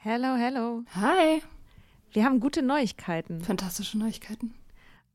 [0.00, 0.84] Hello, hello.
[0.94, 1.42] Hi.
[2.12, 3.40] Wir haben gute Neuigkeiten.
[3.40, 4.54] Fantastische Neuigkeiten.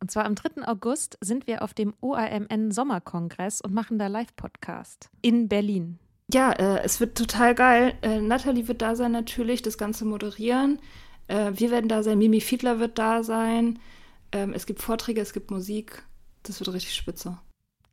[0.01, 0.67] Und zwar am 3.
[0.67, 5.99] August sind wir auf dem OAMN Sommerkongress und machen da Live-Podcast in Berlin.
[6.33, 7.93] Ja, äh, es wird total geil.
[8.01, 10.79] Äh, Natalie wird da sein natürlich, das Ganze moderieren.
[11.29, 13.79] Äh, wir werden da sein, Mimi Fiedler wird da sein.
[14.33, 16.03] Ähm, es gibt Vorträge, es gibt Musik.
[16.43, 17.39] Das wird richtig spitze.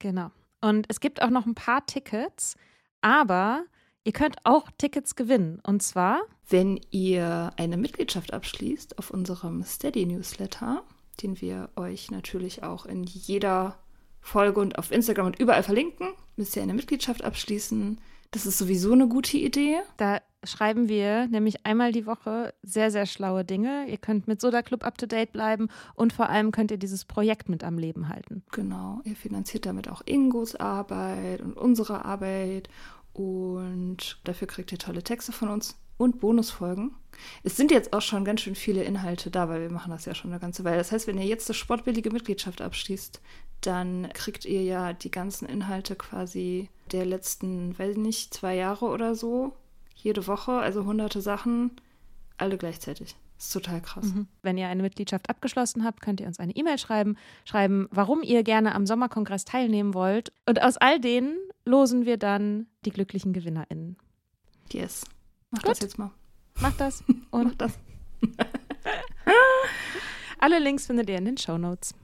[0.01, 0.33] Genau.
[0.61, 2.57] Und es gibt auch noch ein paar Tickets,
[3.01, 3.65] aber
[4.05, 5.61] ihr könnt auch Tickets gewinnen.
[5.67, 10.83] Und zwar, Wenn ihr eine Mitgliedschaft abschließt auf unserem Steady-Newsletter,
[11.23, 13.79] den wir euch natürlich auch in jeder
[14.21, 18.01] Folge und auf Instagram und überall verlinken, müsst ihr eine Mitgliedschaft abschließen.
[18.31, 19.79] Das ist sowieso eine gute Idee.
[19.97, 23.87] da schreiben wir nämlich einmal die Woche sehr, sehr schlaue Dinge.
[23.89, 27.05] Ihr könnt mit Soda Club up to date bleiben und vor allem könnt ihr dieses
[27.05, 28.43] Projekt mit am Leben halten.
[28.53, 32.69] Genau, ihr finanziert damit auch Ingos Arbeit und unsere Arbeit
[33.13, 36.95] und dafür kriegt ihr tolle Texte von uns und Bonusfolgen.
[37.43, 40.15] Es sind jetzt auch schon ganz schön viele Inhalte da, weil wir machen das ja
[40.15, 40.79] schon eine ganze Weile.
[40.79, 43.21] Das heißt, wenn ihr jetzt eine sportbillige Mitgliedschaft abschließt,
[43.61, 48.87] dann kriegt ihr ja die ganzen Inhalte quasi der letzten, weiß ich nicht, zwei Jahre
[48.87, 49.53] oder so,
[49.95, 51.73] jede Woche, also hunderte Sachen,
[52.39, 53.17] alle gleichzeitig.
[53.41, 54.05] Das ist total krass.
[54.43, 57.17] Wenn ihr eine Mitgliedschaft abgeschlossen habt, könnt ihr uns eine E-Mail schreiben,
[57.47, 60.31] schreiben, warum ihr gerne am Sommerkongress teilnehmen wollt.
[60.45, 63.97] Und aus all denen losen wir dann die glücklichen GewinnerInnen.
[64.71, 65.07] Yes.
[65.51, 65.71] Mach Gut.
[65.71, 66.11] das jetzt mal.
[66.61, 67.79] Macht das Mach und das.
[70.39, 71.95] alle Links findet ihr in den Shownotes.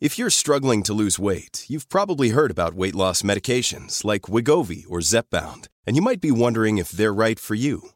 [0.00, 4.84] If you're struggling to lose weight, you've probably heard about weight loss medications like Wigovi
[4.88, 7.95] or Zepbound, and you might be wondering if they're right for you.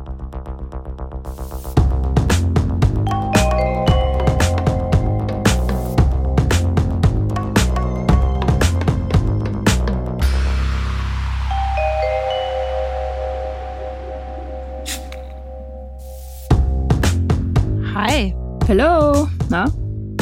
[17.93, 18.33] Hi.
[18.67, 19.27] Hello.
[19.49, 19.65] Na,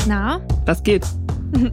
[0.07, 0.41] Na?
[0.65, 1.05] was geht?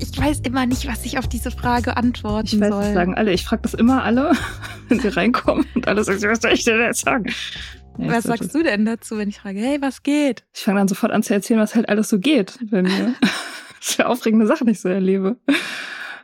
[0.00, 2.82] Ich weiß immer nicht, was ich auf diese Frage antworten Ich weiß, soll.
[2.84, 3.32] das sagen alle.
[3.32, 4.32] Ich frage das immer alle,
[4.88, 7.32] wenn sie reinkommen und alle sagen, was soll ich denn jetzt sagen?
[7.96, 10.44] Ja, was sagst du denn dazu, wenn ich frage, hey, was geht?
[10.52, 13.14] Ich fange dann sofort an zu erzählen, was halt alles so geht, wenn mir
[13.80, 15.36] für aufregende Sachen ich so erlebe.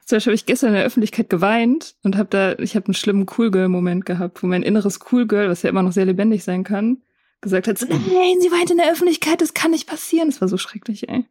[0.05, 2.95] Zum Beispiel habe ich gestern in der Öffentlichkeit geweint und habe da, ich habe einen
[2.95, 6.45] schlimmen Cool Girl-Moment gehabt, wo mein inneres Cool Girl, was ja immer noch sehr lebendig
[6.45, 6.99] sein kann,
[7.41, 10.29] gesagt hat, nein, sie weint in der Öffentlichkeit, das kann nicht passieren.
[10.29, 11.25] Das war so schrecklich, ey.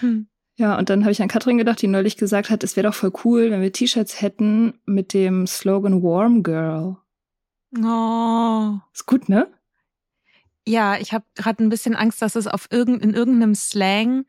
[0.00, 0.26] Hm.
[0.56, 2.94] Ja, und dann habe ich an Katrin gedacht, die neulich gesagt hat, es wäre doch
[2.94, 6.96] voll cool, wenn wir T-Shirts hätten mit dem Slogan Warm Girl.
[7.78, 8.78] Oh.
[8.92, 9.48] Ist gut, ne?
[10.66, 14.26] Ja, ich habe gerade ein bisschen Angst, dass es auf irgend, in irgendeinem Slang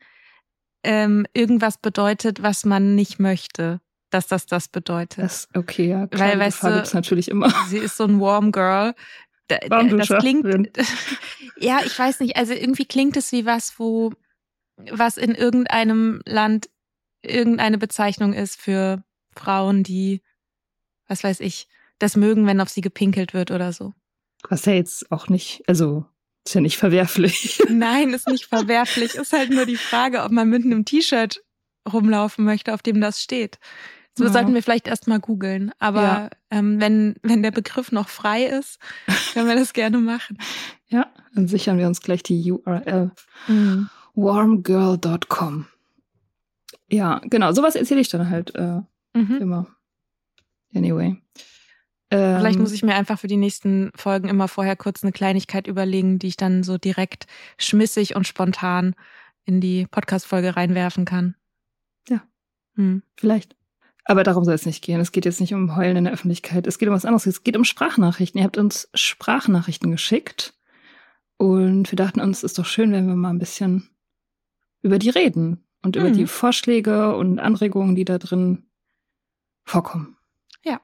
[0.82, 5.24] ähm, irgendwas bedeutet, was man nicht möchte, dass das das bedeutet.
[5.24, 6.06] Das okay, ja.
[6.06, 7.52] Klar, Weil, weißt Gefahr du, natürlich immer.
[7.68, 8.94] Sie ist so ein Warm Girl.
[9.48, 10.46] Da, das klingt,
[11.58, 14.12] ja, ich weiß nicht, also irgendwie klingt es wie was, wo,
[14.76, 16.70] was in irgendeinem Land
[17.22, 19.04] irgendeine Bezeichnung ist für
[19.36, 20.22] Frauen, die,
[21.08, 21.68] was weiß ich,
[21.98, 23.92] das mögen, wenn auf sie gepinkelt wird oder so.
[24.48, 26.06] Was ja jetzt auch nicht, also
[26.46, 27.62] ist ja nicht verwerflich.
[27.68, 29.14] Nein, ist nicht verwerflich.
[29.14, 31.42] Ist halt nur die Frage, ob man mit einem T-Shirt
[31.90, 33.58] rumlaufen möchte, auf dem das steht.
[34.16, 34.32] So Ja.
[34.32, 35.72] sollten wir vielleicht erstmal googeln.
[35.78, 36.30] Aber Ja.
[36.50, 38.78] ähm, wenn, wenn der Begriff noch frei ist,
[39.32, 40.38] können wir das gerne machen.
[40.88, 43.10] ja, dann sichern wir uns gleich die URL.
[43.48, 43.88] Mhm.
[44.14, 45.66] warmgirl.com.
[46.90, 48.80] Ja, genau, sowas erzähle ich dann halt äh,
[49.14, 49.36] Mhm.
[49.40, 49.66] immer.
[50.74, 51.16] Anyway.
[52.10, 55.66] Ähm, Vielleicht muss ich mir einfach für die nächsten Folgen immer vorher kurz eine Kleinigkeit
[55.66, 57.26] überlegen, die ich dann so direkt
[57.58, 58.94] schmissig und spontan
[59.44, 61.34] in die Podcast-Folge reinwerfen kann.
[62.08, 62.22] Ja.
[62.76, 63.02] Hm.
[63.16, 63.56] Vielleicht.
[64.04, 65.00] Aber darum soll es nicht gehen.
[65.00, 66.66] Es geht jetzt nicht um Heulen in der Öffentlichkeit.
[66.66, 67.26] Es geht um was anderes.
[67.26, 68.38] Es geht um Sprachnachrichten.
[68.38, 70.54] Ihr habt uns Sprachnachrichten geschickt.
[71.38, 73.88] Und wir dachten uns, es ist doch schön, wenn wir mal ein bisschen
[74.82, 76.14] über die reden und über Mhm.
[76.14, 78.66] die Vorschläge und Anregungen, die da drin
[79.64, 80.16] vorkommen.
[80.62, 80.80] Ja.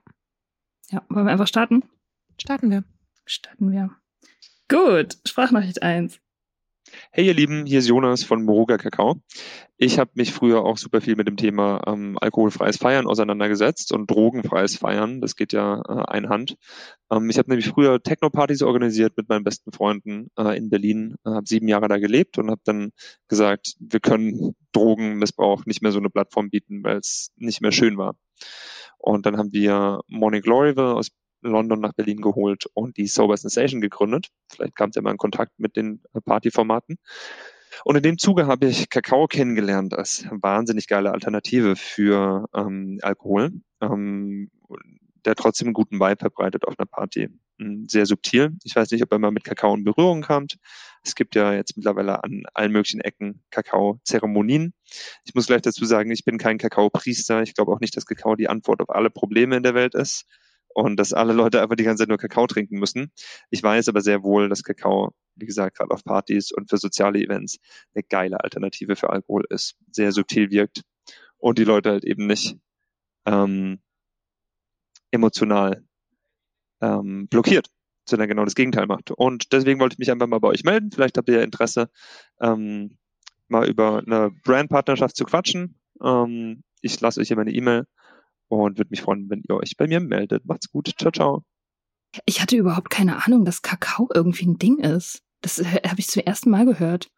[0.90, 1.84] Ja, wollen wir einfach starten?
[2.40, 2.84] Starten wir.
[3.26, 3.90] Starten wir.
[4.68, 6.20] Gut, Sprachnachricht 1.
[7.12, 9.20] Hey ihr Lieben, hier ist Jonas von Moruga Kakao.
[9.76, 14.10] Ich habe mich früher auch super viel mit dem Thema ähm, alkoholfreies Feiern auseinandergesetzt und
[14.10, 15.20] drogenfreies Feiern.
[15.20, 16.56] Das geht ja äh, einhand.
[17.10, 21.30] Ähm, ich habe nämlich früher Techno-Partys organisiert mit meinen besten Freunden äh, in Berlin, äh,
[21.30, 22.90] habe sieben Jahre da gelebt und habe dann
[23.28, 27.98] gesagt, wir können Drogenmissbrauch nicht mehr so eine Plattform bieten, weil es nicht mehr schön
[27.98, 28.16] war.
[28.98, 31.10] Und dann haben wir Morning Gloryville aus
[31.42, 34.28] London nach Berlin geholt und die Sober Sensation gegründet.
[34.48, 36.98] Vielleicht kam es ja mal in Kontakt mit den Partyformaten.
[37.84, 43.52] Und in dem Zuge habe ich Kakao kennengelernt als wahnsinnig geile Alternative für ähm, Alkohol,
[43.80, 44.50] ähm,
[45.24, 47.28] der trotzdem einen guten Vibe verbreitet auf einer Party.
[47.58, 48.56] Hm, sehr subtil.
[48.64, 50.56] Ich weiß nicht, ob ihr mal mit Kakao in Berührung kamt.
[51.02, 54.74] Es gibt ja jetzt mittlerweile an allen möglichen Ecken Kakao-Zeremonien.
[55.24, 57.42] Ich muss gleich dazu sagen, ich bin kein Kakao-Priester.
[57.42, 60.26] Ich glaube auch nicht, dass Kakao die Antwort auf alle Probleme in der Welt ist
[60.74, 63.12] und dass alle Leute einfach die ganze Zeit nur Kakao trinken müssen.
[63.50, 67.18] Ich weiß aber sehr wohl, dass Kakao, wie gesagt, gerade auf Partys und für soziale
[67.20, 67.58] Events
[67.94, 70.82] eine geile Alternative für Alkohol ist, sehr subtil wirkt
[71.38, 72.56] und die Leute halt eben nicht
[73.26, 73.80] ähm,
[75.10, 75.84] emotional
[76.80, 77.68] ähm, blockiert,
[78.08, 79.10] sondern genau das Gegenteil macht.
[79.10, 80.90] Und deswegen wollte ich mich einfach mal bei euch melden.
[80.92, 81.90] Vielleicht habt ihr ja Interesse,
[82.40, 82.96] ähm,
[83.48, 85.80] mal über eine Brandpartnerschaft zu quatschen.
[86.02, 87.86] Ähm, ich lasse euch hier meine E-Mail
[88.58, 90.44] und würde mich freuen, wenn ihr euch bei mir meldet.
[90.44, 90.92] Macht's gut.
[90.98, 91.44] Ciao, ciao.
[92.26, 95.22] Ich hatte überhaupt keine Ahnung, dass Kakao irgendwie ein Ding ist.
[95.40, 97.10] Das äh, habe ich zum ersten Mal gehört.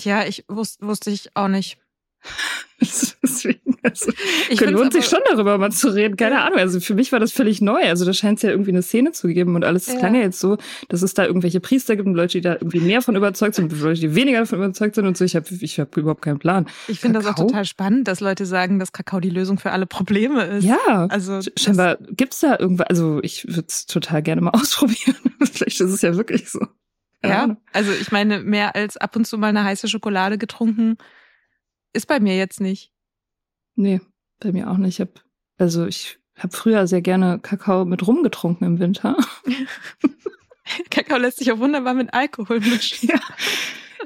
[0.00, 1.78] Ja, ich wusste, wusste ich auch nicht.
[3.22, 4.12] Deswegen, also,
[4.48, 6.16] ich lohnt sich schon darüber mal zu reden.
[6.16, 6.46] Keine ja.
[6.46, 6.58] Ahnung.
[6.58, 7.80] Also für mich war das völlig neu.
[7.80, 9.86] Also da scheint es ja irgendwie eine Szene zu geben und alles.
[9.86, 10.00] Es ja.
[10.00, 10.56] klang ja jetzt so,
[10.88, 13.72] dass es da irgendwelche Priester gibt und Leute, die da irgendwie mehr von überzeugt sind
[13.72, 15.24] und Leute, die weniger davon überzeugt sind und so.
[15.24, 16.66] Ich habe ich hab überhaupt keinen Plan.
[16.88, 19.86] Ich finde das auch total spannend, dass Leute sagen, dass Kakao die Lösung für alle
[19.86, 20.64] Probleme ist.
[20.64, 21.06] Ja.
[21.08, 22.88] Also scheinbar gibt's da irgendwas.
[22.88, 25.16] Also ich würde es total gerne mal ausprobieren.
[25.40, 26.60] Vielleicht ist es ja wirklich so.
[27.24, 30.98] Ja, also ich meine, mehr als ab und zu mal eine heiße Schokolade getrunken
[31.92, 32.92] ist bei mir jetzt nicht.
[33.74, 34.00] Nee,
[34.40, 34.98] bei mir auch nicht.
[34.98, 35.24] Ich hab,
[35.58, 39.16] also ich habe früher sehr gerne Kakao mit Rum getrunken im Winter.
[40.90, 43.08] Kakao lässt sich auch wunderbar mit Alkohol mischen.
[43.08, 43.20] Ja.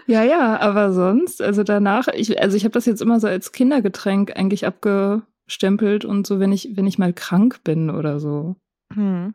[0.06, 3.52] ja, ja, aber sonst, also danach, ich, also ich habe das jetzt immer so als
[3.52, 8.56] Kindergetränk eigentlich abgestempelt und so, wenn ich, wenn ich mal krank bin oder so.
[8.92, 9.34] Hm.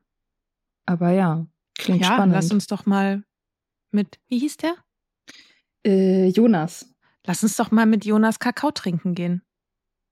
[0.85, 1.45] Aber ja,
[1.77, 2.35] klingt ja, spannend.
[2.35, 3.23] Lass uns doch mal
[3.91, 4.75] mit, wie hieß der?
[5.85, 6.90] Äh, Jonas.
[7.25, 9.43] Lass uns doch mal mit Jonas Kakao trinken gehen.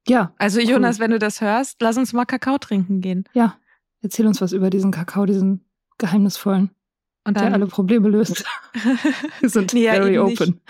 [0.08, 0.34] Ja.
[0.38, 1.04] Also Jonas, cool.
[1.04, 3.26] wenn du das hörst, lass uns mal Kakao trinken gehen.
[3.34, 3.58] Ja.
[4.02, 5.66] Erzähl uns was über diesen Kakao, diesen
[5.98, 6.72] geheimnisvollen.
[7.26, 8.44] Und der alle Probleme löst.
[9.40, 10.62] Wir sind nee, ja, very open.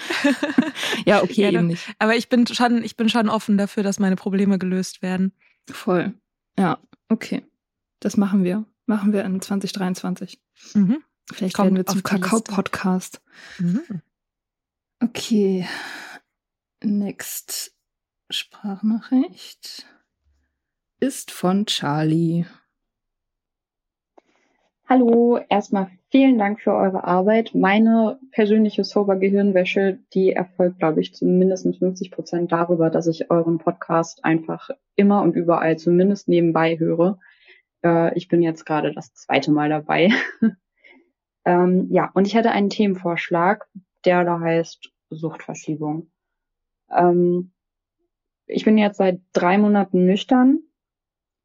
[1.05, 1.87] ja, okay, ja, eben nicht.
[1.99, 5.31] Aber ich bin schon, ich bin schon offen dafür, dass meine Probleme gelöst werden.
[5.69, 6.13] Voll.
[6.57, 7.45] Ja, okay.
[7.99, 8.65] Das machen wir.
[8.87, 10.41] Machen wir in 2023.
[10.73, 11.03] Mhm.
[11.31, 13.21] Vielleicht Kommt werden wir zum Kakao-Podcast.
[13.59, 14.01] Mhm.
[14.99, 15.67] Okay.
[16.81, 17.75] Next
[18.29, 19.85] Sprachnachricht
[21.01, 22.45] ist von Charlie.
[24.87, 27.53] Hallo, erstmal vielen Dank für eure Arbeit.
[27.53, 33.57] Meine persönliche Sober-Gehirnwäsche, die erfolgt, glaube ich, zu mindestens 50 Prozent darüber, dass ich euren
[33.57, 37.19] Podcast einfach immer und überall zumindest nebenbei höre.
[37.83, 40.11] Äh, ich bin jetzt gerade das zweite Mal dabei.
[41.45, 43.67] ähm, ja, und ich hatte einen Themenvorschlag,
[44.05, 46.09] der da heißt Suchtverschiebung.
[46.95, 47.51] Ähm,
[48.45, 50.59] ich bin jetzt seit drei Monaten nüchtern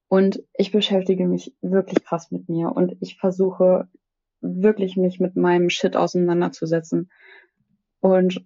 [0.09, 3.89] und ich beschäftige mich wirklich krass mit mir und ich versuche
[4.41, 7.11] wirklich mich mit meinem Shit auseinanderzusetzen.
[8.01, 8.45] Und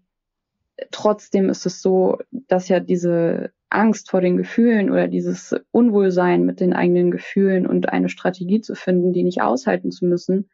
[0.90, 6.60] trotzdem ist es so, dass ja diese Angst vor den Gefühlen oder dieses Unwohlsein mit
[6.60, 10.48] den eigenen Gefühlen und eine Strategie zu finden, die nicht aushalten zu müssen,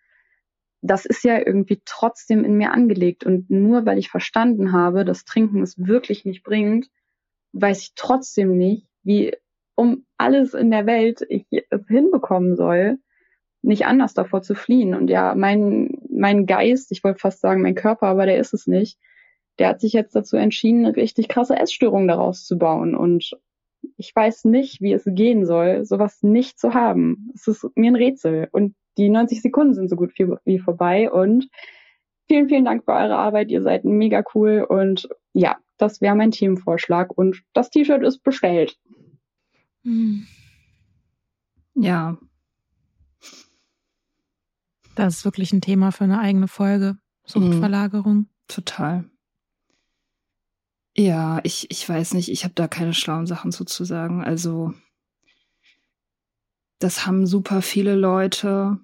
[0.85, 3.25] das ist ja irgendwie trotzdem in mir angelegt.
[3.25, 6.91] Und nur weil ich verstanden habe, dass Trinken es wirklich nicht bringt,
[7.53, 9.35] weiß ich trotzdem nicht, wie
[9.77, 12.99] um alles in der Welt ich es hinbekommen soll,
[13.63, 14.95] nicht anders davor zu fliehen.
[14.95, 18.67] Und ja, mein, mein Geist, ich wollte fast sagen mein Körper, aber der ist es
[18.67, 18.99] nicht,
[19.59, 22.95] der hat sich jetzt dazu entschieden, eine richtig krasse Essstörung daraus zu bauen.
[22.95, 23.39] Und
[23.97, 27.31] ich weiß nicht, wie es gehen soll, sowas nicht zu haben.
[27.35, 28.49] Es ist mir ein Rätsel.
[28.53, 31.49] Und die 90 Sekunden sind so gut wie, wie vorbei und
[32.27, 33.51] vielen, vielen Dank für eure Arbeit.
[33.51, 38.79] Ihr seid mega cool und ja, das wäre mein Teamvorschlag und das T-Shirt ist bestellt.
[39.85, 40.27] Hm.
[41.75, 42.17] Ja.
[44.95, 46.97] Das ist wirklich ein Thema für eine eigene Folge.
[47.27, 48.17] Suchtverlagerung.
[48.17, 48.29] Mhm.
[48.49, 49.05] Total.
[50.97, 54.23] Ja, ich, ich weiß nicht, ich habe da keine schlauen Sachen so zu sagen.
[54.23, 54.73] Also,
[56.85, 58.79] das haben super viele Leute.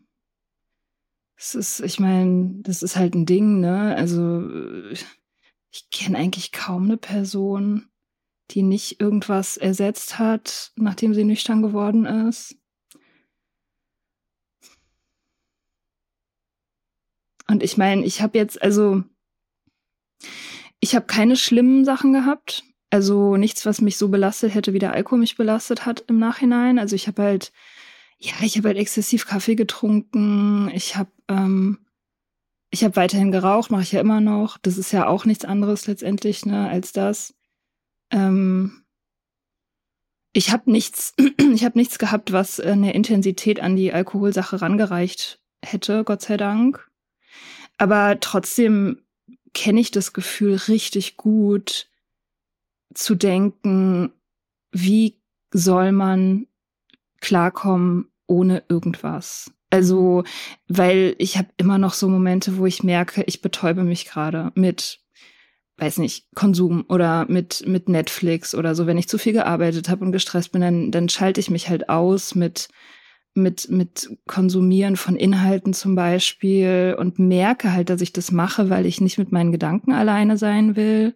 [1.36, 3.94] Es ist, ich meine, das ist halt ein Ding, ne?
[3.94, 4.48] Also
[5.70, 7.90] ich kenne eigentlich kaum eine Person,
[8.52, 12.56] die nicht irgendwas ersetzt hat, nachdem sie nüchtern geworden ist.
[17.48, 19.02] Und ich meine, ich habe jetzt, also,
[20.78, 22.64] ich habe keine schlimmen Sachen gehabt.
[22.90, 26.78] Also nichts, was mich so belastet hätte, wie der Alkohol mich belastet hat im Nachhinein.
[26.78, 27.52] Also ich habe halt,
[28.20, 30.70] ja, ich habe halt exzessiv Kaffee getrunken.
[30.74, 31.78] Ich habe, ähm,
[32.70, 34.58] ich habe weiterhin geraucht, mache ich ja immer noch.
[34.58, 37.34] Das ist ja auch nichts anderes letztendlich, ne, als das.
[38.10, 38.84] Ähm,
[40.34, 41.14] ich habe nichts,
[41.54, 46.90] ich habe nichts gehabt, was eine Intensität an die Alkoholsache rangereicht hätte, Gott sei Dank.
[47.78, 49.02] Aber trotzdem
[49.54, 51.88] kenne ich das Gefühl richtig gut
[52.92, 54.12] zu denken,
[54.72, 55.18] wie
[55.52, 56.46] soll man
[57.20, 59.50] klarkommen ohne irgendwas?
[59.70, 60.24] Also,
[60.68, 65.00] weil ich habe immer noch so Momente, wo ich merke, ich betäube mich gerade mit,
[65.78, 68.86] weiß nicht, Konsum oder mit mit Netflix oder so.
[68.86, 71.88] Wenn ich zu viel gearbeitet habe und gestresst bin, dann dann schalte ich mich halt
[71.88, 72.68] aus mit
[73.34, 78.86] mit, mit Konsumieren von Inhalten zum Beispiel und merke halt, dass ich das mache, weil
[78.86, 81.14] ich nicht mit meinen Gedanken alleine sein will.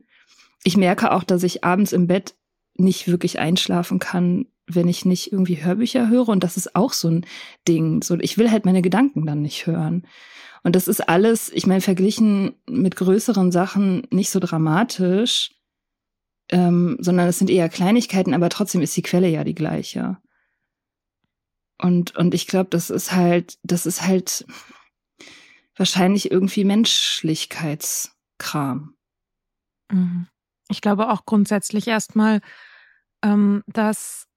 [0.62, 2.36] Ich merke auch, dass ich abends im Bett
[2.76, 6.28] nicht wirklich einschlafen kann, wenn ich nicht irgendwie Hörbücher höre.
[6.28, 7.26] Und das ist auch so ein
[7.68, 8.02] Ding.
[8.02, 10.06] So, ich will halt meine Gedanken dann nicht hören.
[10.62, 15.50] Und das ist alles, ich meine, verglichen mit größeren Sachen nicht so dramatisch,
[16.50, 20.16] ähm, sondern es sind eher Kleinigkeiten, aber trotzdem ist die Quelle ja die gleiche.
[21.78, 24.46] Und, und ich glaube, das ist halt, das ist halt
[25.76, 28.94] wahrscheinlich irgendwie Menschlichkeitskram.
[29.90, 30.28] Mhm.
[30.70, 32.40] Ich glaube auch grundsätzlich erstmal,
[33.22, 34.28] ähm, dass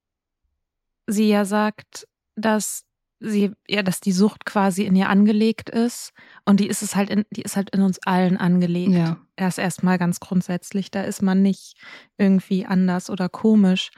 [1.07, 2.83] sie ja sagt, dass
[3.19, 6.13] sie, ja, dass die Sucht quasi in ihr angelegt ist.
[6.45, 8.91] Und die ist es halt in, die ist halt in uns allen angelegt.
[8.91, 9.17] Ja.
[9.35, 10.91] Erst erstmal ganz grundsätzlich.
[10.91, 11.75] Da ist man nicht
[12.17, 13.89] irgendwie anders oder komisch.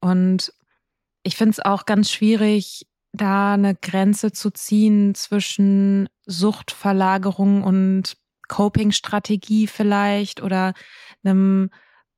[0.00, 0.52] Und
[1.22, 8.16] ich finde es auch ganz schwierig, da eine Grenze zu ziehen zwischen Suchtverlagerung und
[8.48, 10.74] Coping-Strategie vielleicht oder
[11.24, 11.70] einem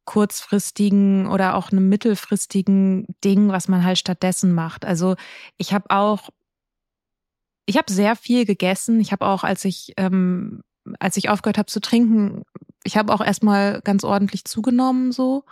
[0.09, 4.87] kurzfristigen oder auch einem mittelfristigen Ding, was man halt stattdessen macht.
[4.87, 5.17] Also
[5.59, 6.31] ich habe auch,
[7.67, 9.01] ich habe sehr viel gegessen.
[9.01, 10.63] Ich habe auch, als ich ähm,
[10.99, 12.43] als ich aufgehört habe zu trinken,
[12.85, 15.45] ich habe auch erstmal ganz ordentlich zugenommen so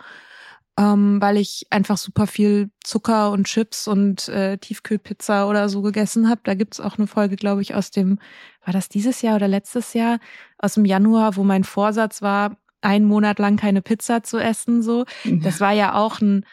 [0.77, 6.29] ähm, weil ich einfach super viel Zucker und Chips und äh, Tiefkühlpizza oder so gegessen
[6.29, 6.41] habe.
[6.43, 8.19] Da gibt's auch eine Folge, glaube ich, aus dem,
[8.63, 10.19] war das dieses Jahr oder letztes Jahr,
[10.59, 14.81] aus dem Januar, wo mein Vorsatz war, einen Monat lang keine Pizza zu essen.
[14.81, 15.35] So, ja.
[15.41, 16.45] das war ja auch ein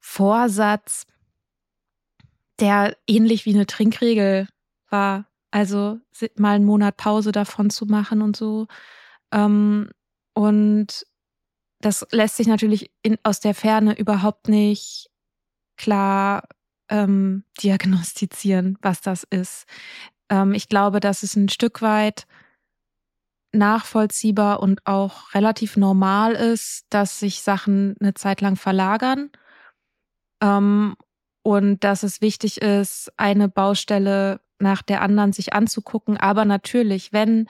[0.00, 1.06] Vorsatz,
[2.60, 4.48] der ähnlich wie eine Trinkregel
[4.88, 5.26] war.
[5.50, 5.98] Also
[6.36, 8.66] mal einen Monat Pause davon zu machen und so.
[9.32, 9.90] Ähm,
[10.34, 11.06] und
[11.80, 15.10] das lässt sich natürlich in, aus der Ferne überhaupt nicht
[15.76, 16.48] klar
[16.88, 19.66] ähm, diagnostizieren, was das ist.
[20.28, 22.26] Ähm, ich glaube, dass es ein Stück weit
[23.52, 29.30] nachvollziehbar und auch relativ normal ist, dass sich Sachen eine Zeit lang verlagern
[30.42, 30.96] ähm,
[31.42, 36.16] und dass es wichtig ist, eine Baustelle nach der anderen sich anzugucken.
[36.16, 37.48] Aber natürlich, wenn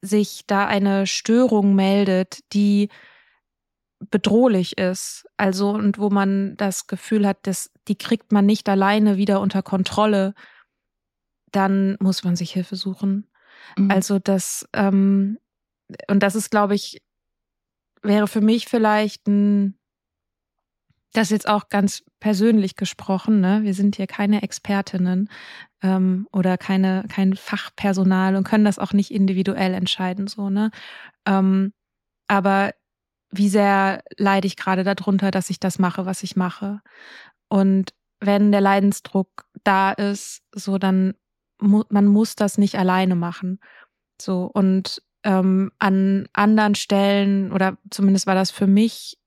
[0.00, 2.88] sich da eine Störung meldet, die
[4.10, 5.26] bedrohlich ist.
[5.36, 9.62] Also und wo man das Gefühl hat, dass die kriegt man nicht alleine wieder unter
[9.62, 10.34] Kontrolle,
[11.52, 13.28] dann muss man sich Hilfe suchen.
[13.78, 13.90] Mhm.
[13.90, 15.38] Also das ähm,
[16.08, 17.02] und das ist, glaube ich,
[18.02, 19.78] wäre für mich vielleicht ein
[21.12, 23.60] das jetzt auch ganz persönlich gesprochen, ne?
[23.62, 25.30] Wir sind hier keine Expertinnen
[25.80, 30.70] ähm, oder keine kein Fachpersonal und können das auch nicht individuell entscheiden, so ne.
[31.24, 31.72] Ähm,
[32.26, 32.72] aber
[33.30, 36.80] wie sehr leide ich gerade darunter, dass ich das mache, was ich mache.
[37.48, 41.14] Und wenn der Leidensdruck da ist, so dann
[41.60, 43.60] mu man muss das nicht alleine machen.
[44.20, 49.18] So und ähm, an anderen Stellen oder zumindest war das für mich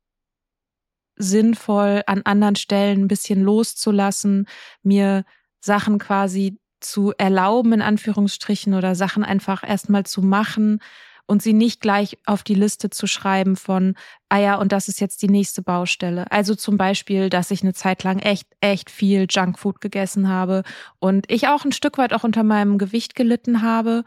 [1.18, 4.48] sinnvoll, an anderen Stellen ein bisschen loszulassen,
[4.84, 5.26] mir
[5.60, 10.80] Sachen quasi zu erlauben, in Anführungsstrichen, oder Sachen einfach erstmal zu machen,
[11.28, 13.96] und sie nicht gleich auf die Liste zu schreiben von,
[14.30, 16.32] ah ja, und das ist jetzt die nächste Baustelle.
[16.32, 20.64] Also zum Beispiel, dass ich eine Zeit lang echt, echt viel Junkfood gegessen habe
[21.00, 24.04] und ich auch ein Stück weit auch unter meinem Gewicht gelitten habe.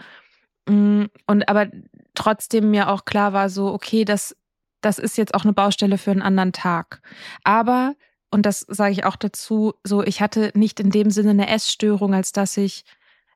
[0.67, 1.69] Mm, und aber
[2.15, 4.35] trotzdem mir auch klar war, so, okay, das,
[4.81, 7.03] das ist jetzt auch eine Baustelle für einen anderen Tag.
[7.45, 7.95] Aber,
[8.31, 12.15] und das sage ich auch dazu, so, ich hatte nicht in dem Sinne eine Essstörung,
[12.15, 12.85] als dass ich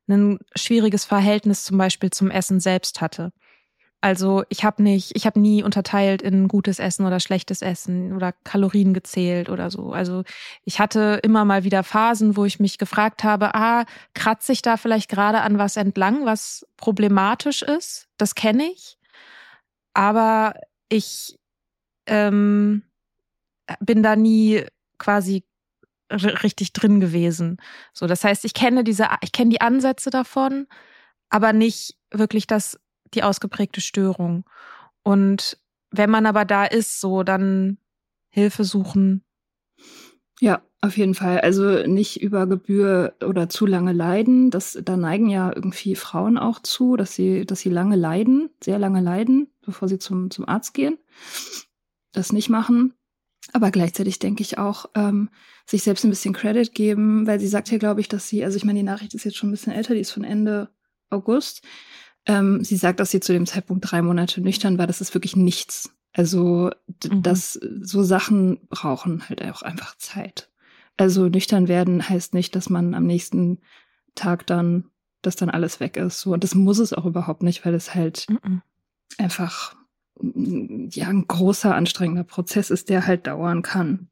[0.09, 3.33] ein schwieriges Verhältnis zum Beispiel zum Essen selbst hatte.
[4.05, 8.33] Also ich habe nicht, ich habe nie unterteilt in gutes Essen oder schlechtes Essen oder
[8.45, 9.95] Kalorien gezählt oder so.
[9.95, 10.25] Also
[10.67, 14.77] ich hatte immer mal wieder Phasen, wo ich mich gefragt habe, ah, kratze ich da
[14.77, 18.07] vielleicht gerade an was entlang, was problematisch ist?
[18.19, 18.99] Das kenne ich.
[19.95, 20.53] Aber
[20.91, 21.39] ich
[22.05, 22.83] ähm,
[23.81, 24.67] bin da nie
[24.99, 25.45] quasi
[26.13, 27.57] richtig drin gewesen.
[27.95, 30.67] So, das heißt, ich kenne diese, ich kenne die Ansätze davon,
[31.31, 32.79] aber nicht wirklich das
[33.15, 34.45] die ausgeprägte Störung.
[35.03, 35.59] Und
[35.91, 37.79] wenn man aber da ist, so dann
[38.31, 39.23] Hilfe suchen.
[40.41, 41.41] Ja, auf jeden Fall.
[41.41, 44.51] Also nicht über Gebühr oder zu lange leiden.
[44.51, 48.79] Das, da neigen ja irgendwie Frauen auch zu, dass sie, dass sie lange leiden, sehr
[48.79, 50.99] lange leiden, bevor sie zum, zum Arzt gehen.
[52.13, 52.93] Das nicht machen.
[53.53, 55.31] Aber gleichzeitig denke ich auch, ähm,
[55.67, 58.57] sich selbst ein bisschen Credit geben, weil sie sagt ja, glaube ich, dass sie, also
[58.57, 60.71] ich meine, die Nachricht ist jetzt schon ein bisschen älter, die ist von Ende
[61.11, 61.63] August.
[62.27, 64.87] Ähm, sie sagt, dass sie zu dem Zeitpunkt drei Monate nüchtern war.
[64.87, 65.91] Das ist wirklich nichts.
[66.13, 66.71] Also,
[67.05, 67.23] mhm.
[67.23, 70.49] dass so Sachen brauchen halt auch einfach Zeit.
[70.97, 73.59] Also nüchtern werden heißt nicht, dass man am nächsten
[74.15, 74.91] Tag dann,
[75.23, 76.21] dass dann alles weg ist.
[76.21, 78.63] So, und das muss es auch überhaupt nicht, weil es halt mhm.
[79.19, 79.75] einfach
[80.23, 84.09] ja ein großer anstrengender Prozess ist, der halt dauern kann.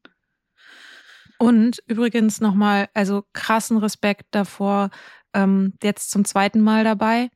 [1.39, 4.89] Und übrigens nochmal, also krassen Respekt davor,
[5.33, 7.29] ähm, jetzt zum zweiten Mal dabei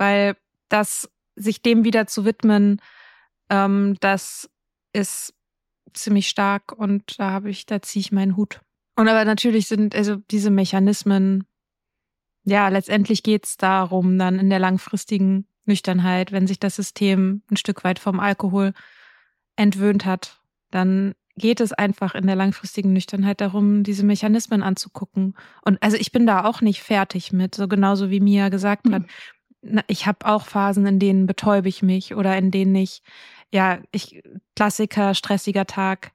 [0.00, 0.34] weil
[0.70, 2.80] das sich dem wieder zu widmen,
[3.50, 4.48] ähm, das
[4.94, 5.34] ist
[5.92, 8.60] ziemlich stark und da habe ich, da ziehe ich meinen Hut.
[8.96, 11.44] Und aber natürlich sind also diese Mechanismen,
[12.44, 17.56] ja, letztendlich geht es darum, dann in der langfristigen Nüchternheit, wenn sich das System ein
[17.56, 18.72] Stück weit vom Alkohol
[19.56, 20.40] entwöhnt hat,
[20.70, 25.34] dann geht es einfach in der langfristigen Nüchternheit darum, diese Mechanismen anzugucken.
[25.62, 29.02] Und also ich bin da auch nicht fertig mit, so genauso wie Mia gesagt hat.
[29.86, 33.02] Ich habe auch Phasen, in denen betäube ich mich oder in denen ich,
[33.52, 34.22] ja, ich,
[34.56, 36.12] Klassiker, stressiger Tag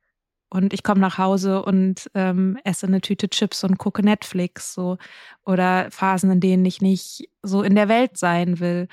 [0.50, 4.98] und ich komme nach Hause und ähm, esse eine Tüte Chips und gucke Netflix so
[5.46, 8.88] oder Phasen, in denen ich nicht so in der Welt sein will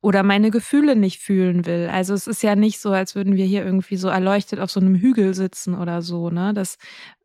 [0.00, 1.88] oder meine Gefühle nicht fühlen will.
[1.90, 4.80] Also es ist ja nicht so, als würden wir hier irgendwie so erleuchtet auf so
[4.80, 6.54] einem Hügel sitzen oder so, ne?
[6.54, 6.78] Das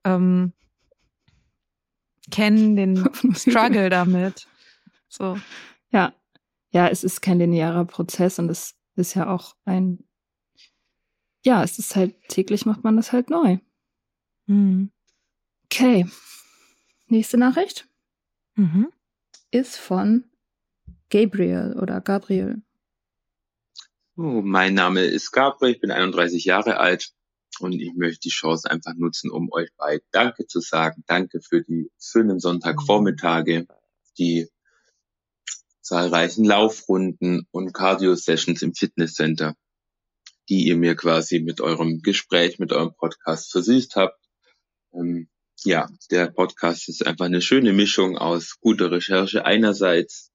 [0.04, 0.54] ähm,
[2.32, 4.48] kennen den Struggle damit.
[5.08, 5.38] So.
[5.92, 6.14] Ja,
[6.74, 10.04] ja, es ist kein linearer Prozess und es ist ja auch ein,
[11.46, 13.60] ja, es ist halt täglich macht man das halt neu.
[14.48, 14.92] Mhm.
[15.66, 16.08] Okay.
[17.08, 17.88] Nächste Nachricht
[18.56, 18.92] mhm.
[19.52, 20.26] ist von
[21.10, 22.64] Gabriel oder Gabriel.
[24.16, 27.14] Oh, mein Name ist Gabriel, ich bin 31 Jahre alt
[27.60, 31.04] und ich möchte die Chance einfach nutzen, um euch beiden Danke zu sagen.
[31.06, 33.68] Danke für die schönen Sonntagvormittage,
[34.18, 34.48] die
[35.84, 39.56] zahlreichen Laufrunden und Cardio-Sessions im Fitnesscenter,
[40.50, 44.17] die ihr mir quasi mit eurem Gespräch, mit eurem Podcast versüßt habt.
[44.93, 45.30] Ähm,
[45.65, 50.32] ja, der Podcast ist einfach eine schöne Mischung aus guter Recherche einerseits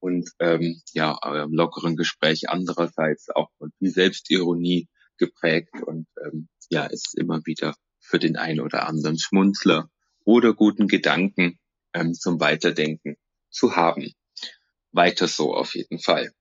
[0.00, 6.86] und ähm, ja, eurem lockeren Gespräch andererseits auch von viel Selbstironie geprägt und ähm, ja,
[6.86, 9.90] ist immer wieder für den einen oder anderen Schmunzler
[10.24, 11.58] oder guten Gedanken
[11.92, 13.16] ähm, zum Weiterdenken
[13.50, 14.12] zu haben
[14.98, 16.32] weiter so auf jeden Fall.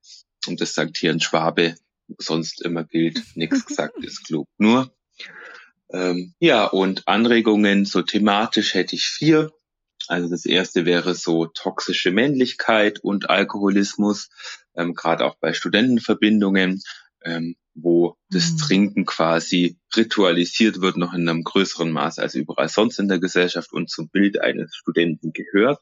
[0.47, 1.75] Und das sagt hier ein Schwabe,
[2.17, 4.47] sonst immer gilt, nichts gesagt ist klug.
[4.57, 4.91] Nur,
[5.91, 9.51] ähm, ja, und Anregungen, so thematisch hätte ich vier.
[10.07, 14.29] Also das erste wäre so toxische Männlichkeit und Alkoholismus,
[14.75, 16.81] ähm, gerade auch bei Studentenverbindungen,
[17.23, 18.57] ähm, wo das mhm.
[18.57, 23.71] Trinken quasi ritualisiert wird, noch in einem größeren Maß als überall sonst in der Gesellschaft
[23.71, 25.79] und zum Bild eines Studenten gehört.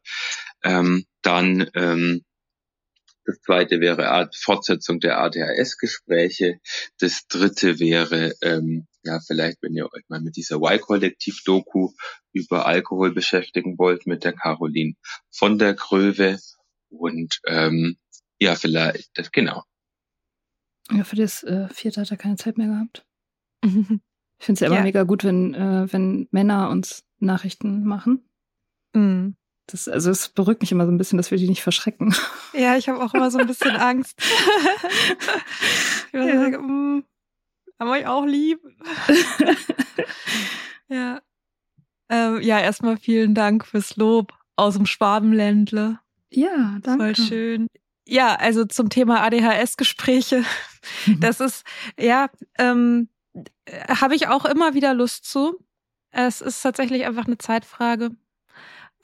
[0.64, 2.24] Ähm, dann ähm,
[3.26, 6.60] das zweite wäre Art Fortsetzung der ADHS-Gespräche.
[7.00, 11.92] Das dritte wäre, ähm, ja, vielleicht, wenn ihr euch mal mit dieser Y-Kollektiv-Doku
[12.34, 14.94] über Alkohol beschäftigen wollt, mit der Caroline
[15.32, 16.40] von der Gröwe.
[16.90, 17.98] Und ähm,
[18.40, 19.64] ja, vielleicht, das, genau.
[20.92, 23.06] Ja, für das äh, vierte hat er keine Zeit mehr gehabt.
[24.38, 24.84] Ich finde es ja immer ja.
[24.84, 28.30] mega gut, wenn, äh, wenn Männer uns Nachrichten machen.
[28.94, 29.38] Mhm.
[29.68, 32.14] Das, also es beruhigt mich immer so ein bisschen, dass wir die nicht verschrecken.
[32.54, 34.22] Ja, ich habe auch immer so ein bisschen Angst.
[36.08, 36.40] ich ja.
[36.40, 37.04] sagen, mm,
[37.80, 38.60] haben euch auch lieb.
[40.88, 41.22] ja.
[42.10, 46.00] Ähm, ja, erstmal vielen Dank fürs Lob aus dem Schwabenländle.
[46.32, 47.16] Ja, danke.
[47.16, 47.68] Voll schön.
[48.08, 50.44] Ja, also zum Thema ADHS-Gespräche.
[51.08, 51.20] Mhm.
[51.20, 51.66] Das ist,
[52.00, 53.10] ja, ähm,
[53.90, 55.60] habe ich auch immer wieder Lust zu.
[56.12, 58.12] Es ist tatsächlich einfach eine Zeitfrage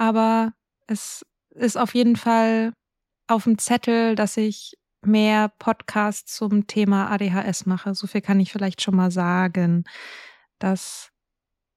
[0.02, 0.54] aber
[0.88, 2.74] es ist auf jeden Fall
[3.28, 7.94] auf dem Zettel, dass ich mehr Podcasts zum Thema ADHS mache.
[7.94, 9.84] So viel kann ich vielleicht schon mal sagen.
[10.58, 11.12] Das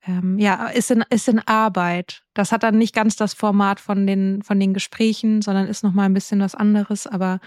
[0.07, 2.23] ähm, ja, ist in, ist in Arbeit.
[2.33, 6.07] Das hat dann nicht ganz das Format von den, von den Gesprächen, sondern ist nochmal
[6.07, 7.41] ein bisschen was anderes, aber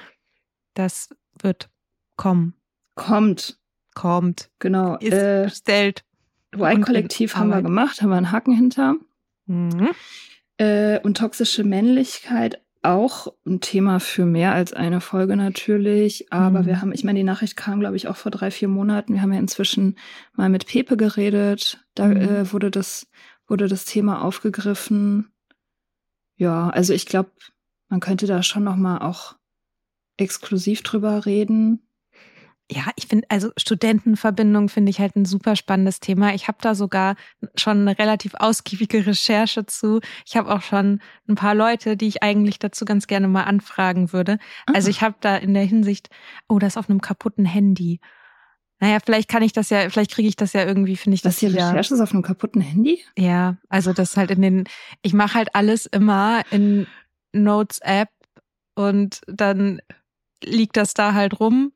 [0.76, 1.10] das
[1.42, 1.72] wird
[2.18, 2.54] kommen.
[2.94, 3.58] Kommt.
[3.96, 4.52] Kommt.
[4.60, 4.98] Genau.
[4.98, 6.06] Ist äh, bestellt.
[6.54, 8.96] Y-Kollektiv haben wir gemacht, haben wir einen Haken hinter.
[9.48, 9.90] Mhm.
[10.58, 16.32] Äh, und toxische Männlichkeit auch ein Thema für mehr als eine Folge natürlich.
[16.32, 16.66] Aber mhm.
[16.66, 19.14] wir haben, ich meine, die Nachricht kam, glaube ich, auch vor drei, vier Monaten.
[19.14, 19.98] Wir haben ja inzwischen
[20.34, 21.84] mal mit Pepe geredet.
[21.96, 22.18] Da mhm.
[22.18, 23.08] äh, wurde das,
[23.48, 25.32] wurde das Thema aufgegriffen.
[26.38, 27.32] Ja, also ich glaube,
[27.90, 29.36] man könnte da schon noch mal auch
[30.18, 31.87] exklusiv drüber reden.
[32.70, 36.34] Ja, ich finde, also Studentenverbindung finde ich halt ein super spannendes Thema.
[36.34, 37.16] Ich habe da sogar
[37.56, 40.02] schon eine relativ ausgiebige Recherche zu.
[40.26, 41.00] Ich habe auch schon
[41.30, 44.38] ein paar Leute, die ich eigentlich dazu ganz gerne mal anfragen würde.
[44.66, 44.74] Ah.
[44.76, 46.10] Also ich habe da in der Hinsicht,
[46.50, 48.02] oh, das auf einem kaputten Handy.
[48.80, 51.36] Naja, vielleicht kann ich das ja, vielleicht kriege ich das ja irgendwie, finde ich Was,
[51.36, 51.44] das.
[51.44, 53.02] Was, die Recherche ist auf einem kaputten Handy?
[53.18, 54.64] Ja, also das halt in den,
[55.02, 56.86] ich mache halt alles immer in
[57.32, 58.10] Notes App
[58.76, 59.82] und dann
[60.44, 61.72] liegt das da halt rum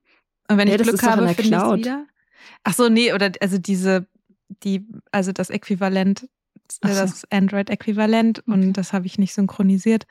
[0.51, 2.05] und wenn ja, ich Glück habe, finde ich es wieder.
[2.63, 4.07] Ach so, nee, oder also diese,
[4.63, 6.27] die, also das Äquivalent,
[6.69, 6.79] so.
[6.81, 8.51] das Android-Äquivalent okay.
[8.51, 10.05] und das habe ich nicht synchronisiert.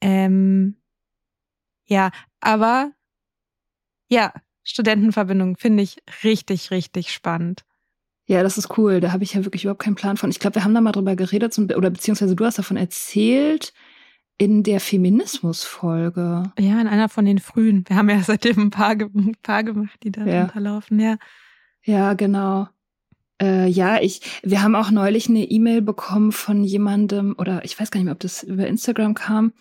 [0.00, 0.76] Ähm,
[1.84, 2.10] ja,
[2.40, 2.92] aber
[4.08, 4.32] ja,
[4.64, 7.64] Studentenverbindung finde ich richtig, richtig spannend.
[8.26, 9.00] Ja, das ist cool.
[9.00, 10.30] Da habe ich ja wirklich überhaupt keinen Plan von.
[10.30, 13.72] Ich glaube, wir haben da mal drüber geredet oder beziehungsweise du hast davon erzählt,
[14.38, 16.52] in der Feminismus-Folge.
[16.58, 17.84] Ja, in einer von den frühen.
[17.88, 20.42] Wir haben ja seitdem ein paar, ein paar gemacht, die da ja.
[20.42, 21.18] runterlaufen, ja.
[21.82, 22.68] Ja, genau.
[23.40, 27.90] Äh, ja, ich, wir haben auch neulich eine E-Mail bekommen von jemandem, oder ich weiß
[27.90, 29.52] gar nicht mehr, ob das über Instagram kam,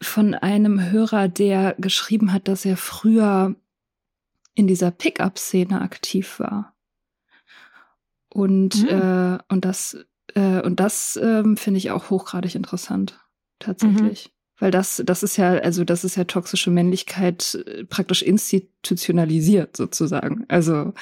[0.00, 3.54] von einem Hörer, der geschrieben hat, dass er früher
[4.54, 6.74] in dieser Pickup-Szene aktiv war.
[8.28, 8.88] Und, mhm.
[8.88, 9.96] äh, und das,
[10.34, 13.18] äh, und das äh, finde ich auch hochgradig interessant
[13.58, 14.26] tatsächlich.
[14.26, 14.38] Mhm.
[14.60, 20.44] Weil das, das ist ja, also das ist ja toxische Männlichkeit äh, praktisch institutionalisiert sozusagen.
[20.48, 20.94] Also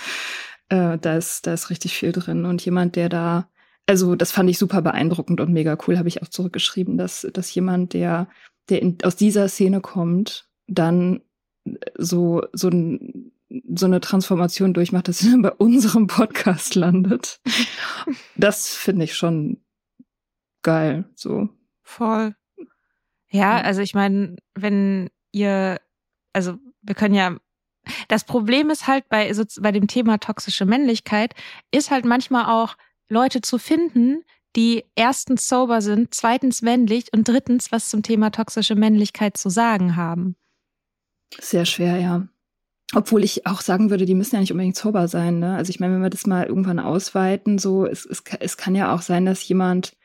[0.68, 2.44] äh, da ist, da ist richtig viel drin.
[2.44, 3.48] Und jemand, der da,
[3.86, 7.54] also das fand ich super beeindruckend und mega cool, habe ich auch zurückgeschrieben, dass, dass
[7.54, 8.28] jemand, der,
[8.68, 11.22] der in, aus dieser Szene kommt, dann
[11.96, 13.32] so, so ein
[13.74, 17.40] so eine Transformation durchmacht, dass sie bei unserem Podcast landet.
[18.36, 19.62] Das finde ich schon
[20.62, 21.48] geil, so.
[21.82, 22.36] Voll.
[23.30, 25.80] Ja, also ich meine, wenn ihr,
[26.32, 27.36] also wir können ja,
[28.08, 31.34] das Problem ist halt bei, so, bei dem Thema toxische Männlichkeit,
[31.70, 32.76] ist halt manchmal auch
[33.08, 34.24] Leute zu finden,
[34.56, 39.96] die erstens sober sind, zweitens männlich und drittens was zum Thema toxische Männlichkeit zu sagen
[39.96, 40.36] haben.
[41.40, 42.26] Sehr schwer, ja.
[42.94, 45.40] Obwohl ich auch sagen würde, die müssen ja nicht unbedingt sober sein.
[45.40, 45.56] Ne?
[45.56, 48.94] Also ich meine, wenn wir das mal irgendwann ausweiten, so es, es, es kann ja
[48.94, 49.96] auch sein, dass jemand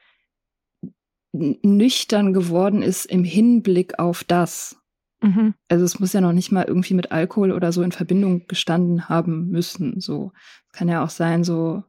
[1.34, 4.78] nüchtern geworden ist im Hinblick auf das.
[5.22, 5.54] Mhm.
[5.70, 9.08] Also es muss ja noch nicht mal irgendwie mit Alkohol oder so in Verbindung gestanden
[9.08, 10.02] haben müssen.
[10.02, 10.32] So
[10.72, 11.84] kann ja auch sein, so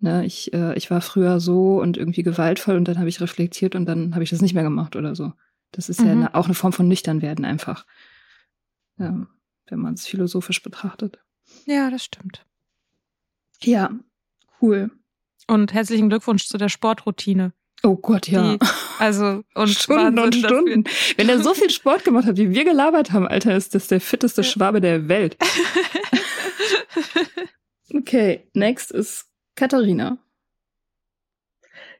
[0.00, 3.74] ne, ich äh, ich war früher so und irgendwie gewaltvoll und dann habe ich reflektiert
[3.74, 5.32] und dann habe ich das nicht mehr gemacht oder so.
[5.72, 6.06] Das ist mhm.
[6.06, 7.86] ja eine, auch eine Form von nüchtern werden einfach,
[8.98, 9.26] ja,
[9.66, 11.18] wenn man es philosophisch betrachtet.
[11.66, 12.46] Ja, das stimmt.
[13.62, 13.90] Ja,
[14.60, 14.90] cool.
[15.46, 17.52] Und herzlichen Glückwunsch zu der Sportroutine.
[17.82, 18.56] Oh Gott, ja.
[18.56, 18.58] Die,
[18.98, 20.84] also und Stunden Wahnsinn, und Stunden.
[21.16, 24.00] Wenn er so viel Sport gemacht hat, wie wir gelabert haben, Alter, ist das der
[24.00, 25.36] fitteste Schwabe der Welt.
[27.94, 30.18] okay, next ist Katharina.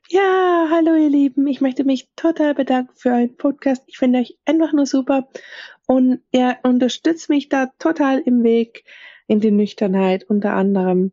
[0.09, 1.47] Ja, hallo ihr Lieben.
[1.49, 3.83] Ich möchte mich total bedanken für euren Podcast.
[3.87, 5.29] Ich finde euch einfach nur super
[5.87, 8.85] und ihr unterstützt mich da total im Weg
[9.27, 11.13] in die Nüchternheit unter anderem.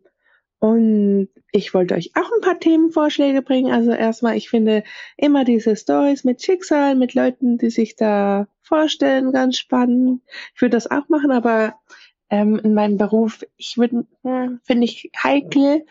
[0.64, 3.74] Und ich wollte euch auch ein paar Themenvorschläge bringen.
[3.74, 4.86] Also erstmal, ich finde
[5.18, 10.22] immer diese Stories mit Schicksal, mit Leuten, die sich da vorstellen, ganz spannend.
[10.56, 11.76] Ich würde das auch machen, aber
[12.30, 15.86] ähm, in meinem Beruf, ich würde, äh, finde ich heikel.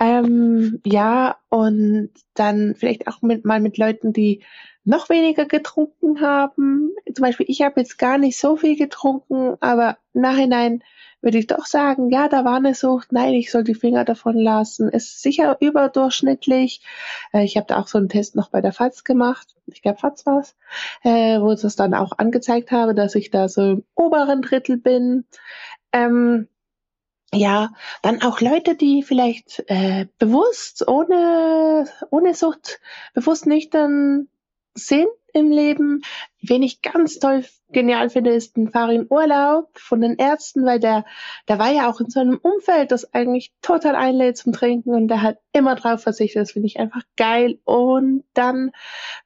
[0.00, 4.42] Ähm, ja, und dann vielleicht auch mit, mal mit Leuten, die
[4.88, 6.94] noch weniger getrunken haben.
[7.14, 10.82] Zum Beispiel, ich habe jetzt gar nicht so viel getrunken, aber nachhinein
[11.20, 14.38] würde ich doch sagen, ja, da war eine Sucht, nein, ich soll die Finger davon
[14.38, 14.88] lassen.
[14.88, 16.80] Ist sicher überdurchschnittlich.
[17.34, 19.56] Äh, ich habe da auch so einen Test noch bei der FATS gemacht.
[19.66, 20.56] Ich glaube, FATS war es,
[21.02, 25.26] äh, wo es dann auch angezeigt habe, dass ich da so im oberen Drittel bin.
[25.92, 26.48] Ähm,
[27.34, 32.80] ja, dann auch Leute, die vielleicht äh, bewusst ohne ohne Sucht
[33.12, 34.28] bewusst nüchtern
[34.78, 36.02] sind im Leben.
[36.40, 41.04] Wen ich ganz toll genial finde, ist ein Farin Urlaub von den Ärzten, weil der,
[41.48, 45.08] der war ja auch in so einem Umfeld, das eigentlich total einlädt zum Trinken und
[45.08, 46.42] der hat immer drauf verzichtet.
[46.42, 47.58] Das finde ich einfach geil.
[47.64, 48.70] Und dann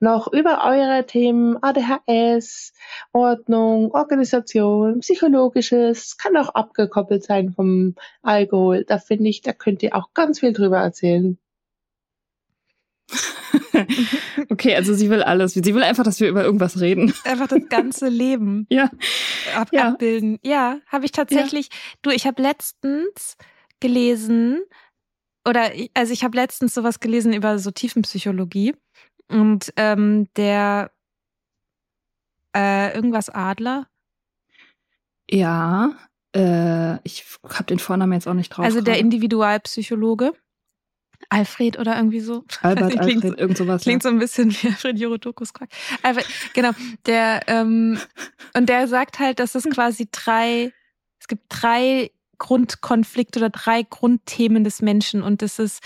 [0.00, 2.72] noch über eure Themen ADHS,
[3.12, 8.84] Ordnung, Organisation, Psychologisches, kann auch abgekoppelt sein vom Alkohol.
[8.84, 11.38] Da finde ich, da könnt ihr auch ganz viel drüber erzählen.
[14.50, 15.54] okay, also sie will alles.
[15.54, 17.12] Sie will einfach, dass wir über irgendwas reden.
[17.24, 18.90] Einfach das ganze Leben ja.
[19.54, 19.88] Ab ja.
[19.88, 20.38] abbilden.
[20.42, 21.68] Ja, habe ich tatsächlich.
[21.70, 21.78] Ja.
[22.02, 23.36] Du, ich habe letztens
[23.80, 24.62] gelesen,
[25.46, 28.74] oder also ich habe letztens sowas gelesen über so Tiefenpsychologie.
[29.28, 30.90] Und ähm, der
[32.54, 33.86] äh, irgendwas Adler.
[35.30, 35.96] Ja,
[36.34, 38.64] äh, ich habe den Vornamen jetzt auch nicht drauf.
[38.64, 40.32] Also der Individualpsychologe.
[41.28, 42.44] Alfred oder irgendwie so.
[42.62, 43.82] Albert, klingt, Alfred, irgend sowas.
[43.82, 44.10] Klingt ja.
[44.10, 45.70] so ein bisschen wie Alfred Jorodokus Quark.
[46.02, 46.70] Alfred, genau.
[47.06, 47.98] Der, ähm,
[48.54, 50.72] und der sagt halt, dass es quasi drei,
[51.20, 55.80] es gibt drei Grundkonflikte oder drei Grundthemen des Menschen und das ist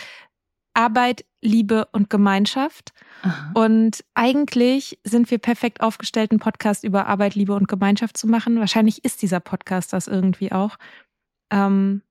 [0.77, 2.93] Arbeit, Liebe und Gemeinschaft.
[3.23, 3.51] Aha.
[3.55, 8.59] Und eigentlich sind wir perfekt aufgestellt, einen Podcast über Arbeit, Liebe und Gemeinschaft zu machen.
[8.59, 10.77] Wahrscheinlich ist dieser Podcast das irgendwie auch.
[11.51, 12.03] Ähm,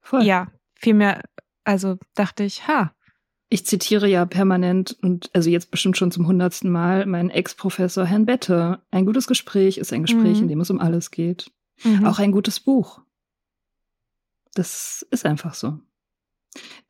[0.00, 0.24] Voll.
[0.24, 1.22] Ja, vielmehr
[1.64, 2.94] also dachte ich, ha.
[3.50, 8.26] Ich zitiere ja permanent und also jetzt bestimmt schon zum hundertsten Mal meinen Ex-Professor Herrn
[8.26, 8.80] Bette.
[8.90, 10.44] Ein gutes Gespräch ist ein Gespräch, mhm.
[10.44, 11.52] in dem es um alles geht.
[11.82, 12.04] Mhm.
[12.04, 13.00] Auch ein gutes Buch.
[14.54, 15.78] Das ist einfach so.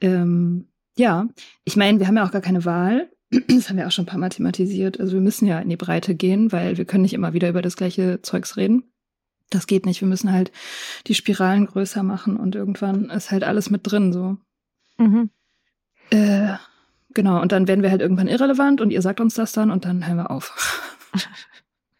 [0.01, 1.29] Ähm, ja,
[1.65, 3.11] ich meine, wir haben ja auch gar keine Wahl.
[3.49, 5.01] Das haben wir auch schon ein paar Mal thematisiert.
[5.01, 7.63] Also wir müssen ja in die Breite gehen, weil wir können nicht immer wieder über
[7.63, 8.85] das gleiche Zeugs reden.
[9.51, 10.01] Das geht nicht.
[10.01, 10.53] Wir müssen halt
[11.07, 14.37] die Spiralen größer machen und irgendwann ist halt alles mit drin so.
[14.99, 15.31] Mhm.
[16.11, 16.55] Äh,
[17.11, 19.85] genau, und dann werden wir halt irgendwann irrelevant und ihr sagt uns das dann und
[19.85, 20.93] dann hören wir auf.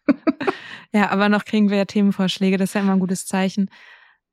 [0.93, 3.69] ja, aber noch kriegen wir ja Themenvorschläge, das ist ja immer ein gutes Zeichen.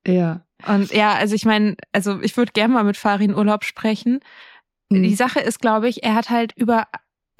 [0.05, 0.45] Ja.
[0.67, 4.19] Und ja, also ich meine, also ich würde gerne mal mit Farin Urlaub sprechen.
[4.89, 5.03] Mhm.
[5.03, 6.87] Die Sache ist, glaube ich, er hat halt über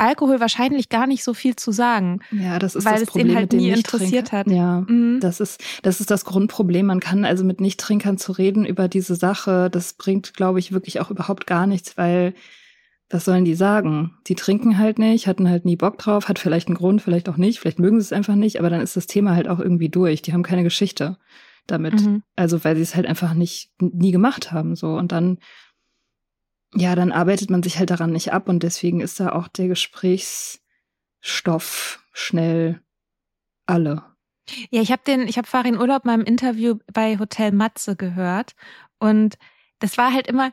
[0.04, 2.20] Alkohol wahrscheinlich gar nicht so viel zu sagen.
[2.32, 4.48] Ja, das ist weil das es Problem, den halt nie interessiert hat.
[4.48, 5.20] Ja, mhm.
[5.22, 6.86] das ist das ist das Grundproblem.
[6.86, 11.00] Man kann also mit Nichttrinkern zu reden über diese Sache, das bringt, glaube ich, wirklich
[11.00, 12.34] auch überhaupt gar nichts, weil
[13.10, 14.18] was sollen die sagen?
[14.28, 17.38] Die trinken halt nicht, hatten halt nie Bock drauf, hat vielleicht einen Grund, vielleicht auch
[17.38, 19.89] nicht, vielleicht mögen sie es einfach nicht, aber dann ist das Thema halt auch irgendwie
[19.89, 20.22] durch.
[20.24, 21.18] Die haben keine Geschichte
[21.68, 22.02] damit.
[22.02, 22.24] Mhm.
[22.36, 25.38] Also weil sie es halt einfach nicht nie gemacht haben so und dann
[26.76, 29.68] ja, dann arbeitet man sich halt daran nicht ab und deswegen ist da auch der
[29.68, 32.82] Gesprächsstoff schnell
[33.66, 34.04] alle.
[34.72, 38.56] Ja, ich habe den, ich habe Farin Urlaub mal im Interview bei Hotel Matze gehört
[39.00, 39.38] und
[39.80, 40.52] das war halt immer,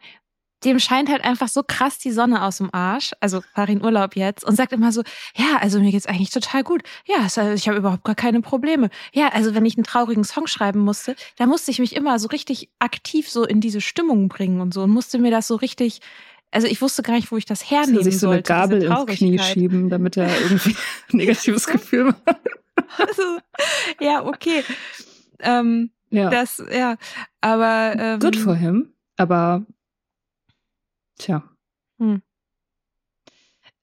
[0.64, 4.44] dem scheint halt einfach so krass die Sonne aus dem Arsch, also Farin Urlaub jetzt,
[4.44, 5.02] und sagt immer so,
[5.36, 6.82] ja, also mir geht's eigentlich total gut.
[7.06, 8.90] Ja, also ich habe überhaupt gar keine Probleme.
[9.12, 12.28] Ja, also wenn ich einen traurigen Song schreiben musste, da musste ich mich immer so
[12.28, 16.00] richtig aktiv so in diese Stimmung bringen und so und musste mir das so richtig
[16.52, 18.52] also ich wusste gar nicht, wo ich das hernehmen also sich so sollte.
[18.52, 20.70] eine Gabel ins Knie schieben, damit er irgendwie
[21.12, 22.40] ein negatives Gefühl macht.
[22.98, 23.38] Also,
[24.00, 24.64] ja, okay.
[25.38, 26.28] Ähm, ja.
[26.28, 26.96] Das, ja,
[27.40, 27.94] aber.
[27.96, 29.64] Ähm, Good for him, aber
[31.20, 31.44] Tja.
[31.98, 32.22] Hm.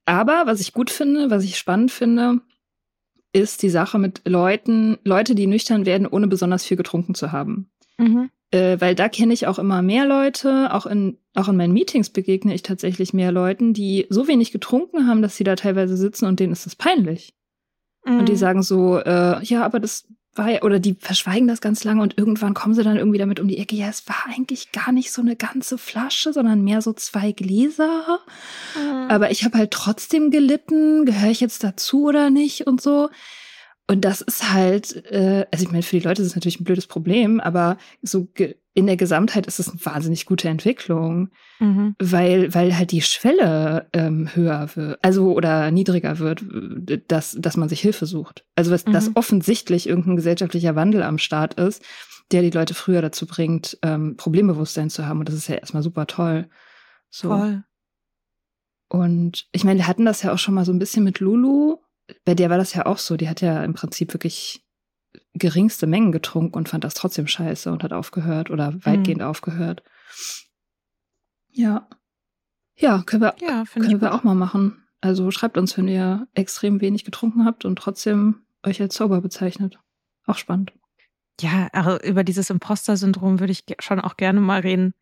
[0.05, 2.41] Aber was ich gut finde, was ich spannend finde,
[3.33, 7.69] ist die Sache mit Leuten, Leute, die nüchtern werden, ohne besonders viel getrunken zu haben.
[7.97, 8.29] Mhm.
[8.51, 12.09] Äh, weil da kenne ich auch immer mehr Leute, auch in, auch in meinen Meetings
[12.09, 16.25] begegne ich tatsächlich mehr Leuten, die so wenig getrunken haben, dass sie da teilweise sitzen
[16.25, 17.35] und denen ist das peinlich.
[18.05, 18.19] Mhm.
[18.19, 18.37] Und die mhm.
[18.37, 22.17] sagen so, äh, ja, aber das war ja, oder die verschweigen das ganz lange und
[22.17, 25.11] irgendwann kommen sie dann irgendwie damit um die Ecke, ja, es war eigentlich gar nicht
[25.11, 28.19] so eine ganze Flasche, sondern mehr so zwei Gläser.
[28.75, 29.09] Mhm.
[29.09, 33.09] Aber ich habe halt trotzdem gelitten, gehöre ich jetzt dazu oder nicht und so.
[33.89, 36.65] Und das ist halt, äh, also ich meine, für die Leute ist es natürlich ein
[36.65, 38.27] blödes Problem, aber so
[38.77, 41.95] in der Gesamtheit ist es eine wahnsinnig gute Entwicklung, mhm.
[41.97, 46.43] weil, weil halt die Schwelle ähm, höher wird, also oder niedriger wird,
[47.07, 48.45] dass, dass man sich Hilfe sucht.
[48.55, 48.93] Also was, mhm.
[48.93, 51.83] dass offensichtlich irgendein gesellschaftlicher Wandel am Start ist,
[52.31, 55.21] der die Leute früher dazu bringt, ähm, Problembewusstsein zu haben.
[55.21, 56.47] Und das ist ja erstmal super toll.
[57.09, 57.29] So.
[57.29, 57.63] Voll.
[58.89, 61.77] Und ich meine, wir hatten das ja auch schon mal so ein bisschen mit Lulu,
[62.25, 63.17] bei der war das ja auch so.
[63.17, 64.66] Die hat ja im Prinzip wirklich
[65.37, 69.27] geringste Mengen getrunken und fand das trotzdem scheiße und hat aufgehört oder weitgehend mhm.
[69.27, 69.83] aufgehört.
[71.49, 71.87] Ja.
[72.75, 74.83] Ja, können wir, ja, können wir auch mal machen.
[75.01, 79.79] Also schreibt uns, wenn ihr extrem wenig getrunken habt und trotzdem euch als Zauber bezeichnet.
[80.25, 80.73] Auch spannend.
[81.39, 84.93] Ja, also über dieses Imposter-Syndrom würde ich schon auch gerne mal reden.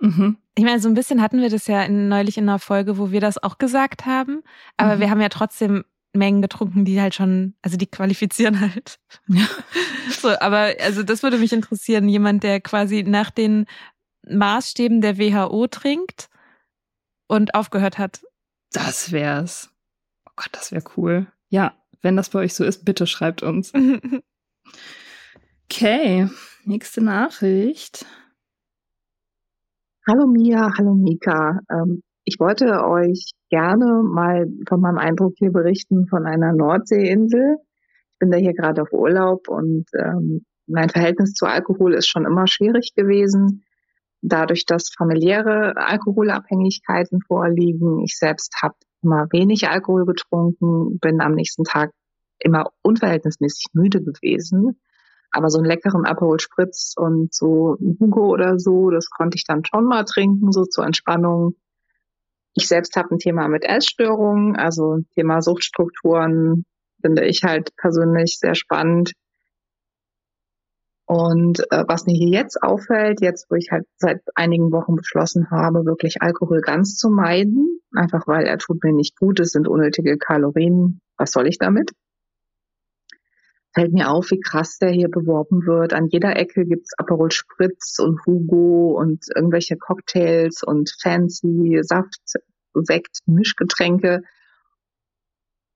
[0.00, 0.38] Mhm.
[0.54, 3.10] Ich meine, so ein bisschen hatten wir das ja in, neulich in einer Folge, wo
[3.10, 4.42] wir das auch gesagt haben.
[4.76, 5.00] Aber Mhm.
[5.00, 8.98] wir haben ja trotzdem Mengen getrunken, die halt schon, also die qualifizieren halt.
[9.28, 9.46] Ja.
[10.10, 12.08] So, aber also das würde mich interessieren.
[12.08, 13.66] Jemand, der quasi nach den
[14.28, 16.28] Maßstäben der WHO trinkt
[17.26, 18.22] und aufgehört hat.
[18.72, 19.70] Das wär's.
[20.26, 21.26] Oh Gott, das wäre cool.
[21.48, 23.72] Ja, wenn das bei euch so ist, bitte schreibt uns.
[25.72, 26.28] Okay,
[26.64, 28.04] nächste Nachricht.
[30.04, 31.60] Hallo Mia, hallo Mika.
[31.70, 37.56] Ähm, ich wollte euch gerne mal von meinem Eindruck hier berichten von einer Nordseeinsel.
[38.12, 42.26] Ich bin da hier gerade auf Urlaub und ähm, mein Verhältnis zu Alkohol ist schon
[42.26, 43.64] immer schwierig gewesen.
[44.22, 48.00] Dadurch, dass familiäre Alkoholabhängigkeiten vorliegen.
[48.04, 51.92] Ich selbst habe immer wenig Alkohol getrunken, bin am nächsten Tag
[52.38, 54.78] immer unverhältnismäßig müde gewesen.
[55.32, 59.44] Aber so einen leckeren Aperol Spritz und so ein Hugo oder so, das konnte ich
[59.44, 61.54] dann schon mal trinken, so zur Entspannung.
[62.54, 66.64] Ich selbst habe ein Thema mit Essstörungen, also Thema Suchtstrukturen
[67.00, 69.12] finde ich halt persönlich sehr spannend.
[71.06, 75.50] Und äh, was mir hier jetzt auffällt, jetzt wo ich halt seit einigen Wochen beschlossen
[75.50, 79.66] habe, wirklich Alkohol ganz zu meiden, einfach weil er tut mir nicht gut, es sind
[79.66, 81.90] unnötige Kalorien, was soll ich damit?
[83.72, 85.92] Fällt mir auf, wie krass der hier beworben wird.
[85.92, 92.20] An jeder Ecke gibt's Aperol Spritz und Hugo und irgendwelche Cocktails und fancy Saft,
[92.74, 94.22] Sekt, Mischgetränke.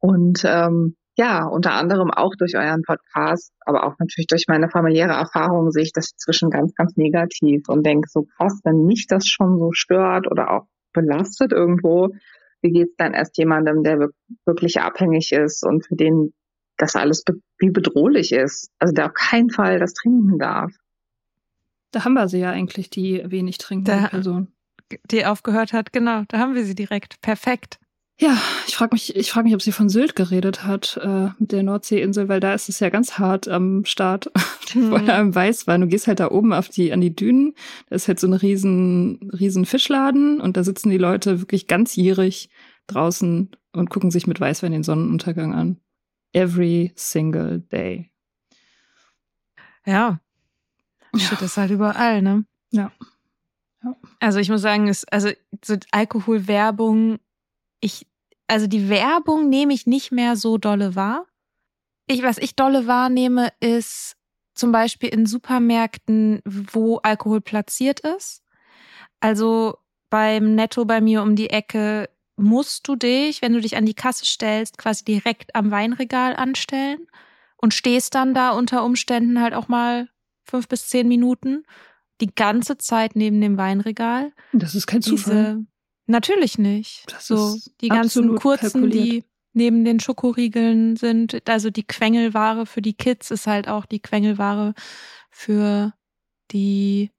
[0.00, 5.12] Und ähm, ja, unter anderem auch durch euren Podcast, aber auch natürlich durch meine familiäre
[5.12, 9.28] Erfahrung sehe ich das inzwischen ganz, ganz negativ und denke so krass, wenn mich das
[9.28, 12.11] schon so stört oder auch belastet irgendwo,
[12.62, 14.09] wie geht's dann erst jemandem, der
[14.44, 16.33] wirklich abhängig ist und für den
[16.77, 20.73] das alles be wie bedrohlich ist, also der auf keinen Fall das trinken darf.
[21.93, 24.49] Da haben wir sie ja eigentlich, die wenig trinkende Da- Person.
[25.11, 27.21] Die aufgehört hat, genau, da haben wir sie direkt.
[27.23, 27.79] Perfekt.
[28.21, 28.37] Ja,
[28.69, 31.63] ich frage mich, ich frage mich, ob sie von Sylt geredet hat, äh, mit der
[31.65, 34.31] Nordseeinsel, weil da ist es ja ganz hart am Start.
[34.69, 35.11] Vor Mhm.
[35.11, 35.81] allem Weißwein.
[35.81, 37.55] Du gehst halt da oben auf die, an die Dünen.
[37.89, 42.51] Da ist halt so ein riesen, riesen Fischladen und da sitzen die Leute wirklich ganzjährig
[42.87, 45.81] draußen und gucken sich mit Weißwein den Sonnenuntergang an.
[46.35, 48.11] Every single day.
[49.87, 50.20] Ja.
[51.16, 52.44] Shit ist halt überall, ne?
[52.70, 52.90] Ja.
[53.83, 53.97] Ja.
[54.18, 55.31] Also ich muss sagen, es, also
[55.64, 57.18] so Alkoholwerbung,
[57.81, 58.07] ich,
[58.49, 61.27] also die Werbung nehme ich nicht mehr so dolle wahr.
[62.07, 64.16] Ich, was ich dolle wahrnehme, ist
[64.55, 68.42] zum Beispiel in Supermärkten, wo Alkohol platziert ist.
[69.20, 69.79] Also
[70.11, 73.94] beim Netto bei mir um die Ecke musst du dich, wenn du dich an die
[73.94, 77.07] Kasse stellst, quasi direkt am Weinregal anstellen
[77.57, 80.09] und stehst dann da unter Umständen halt auch mal
[80.42, 81.64] fünf bis zehn Minuten
[82.20, 84.33] die ganze Zeit neben dem Weinregal.
[84.53, 85.35] Das ist kein Zufall.
[85.35, 85.66] Diese,
[86.07, 87.05] natürlich nicht.
[87.09, 89.05] Das so die ganzen kurzen, kalkuliert.
[89.05, 91.49] die neben den Schokoriegeln sind.
[91.49, 94.75] Also die Quengelware für die Kids ist halt auch die Quengelware
[95.31, 95.94] für
[96.51, 97.11] die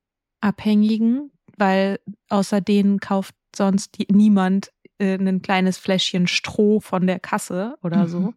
[0.41, 1.99] Abhängigen, weil
[2.30, 8.03] außer denen kauft sonst die, niemand äh, ein kleines Fläschchen Stroh von der Kasse oder
[8.03, 8.08] Mhm.
[8.10, 8.34] so.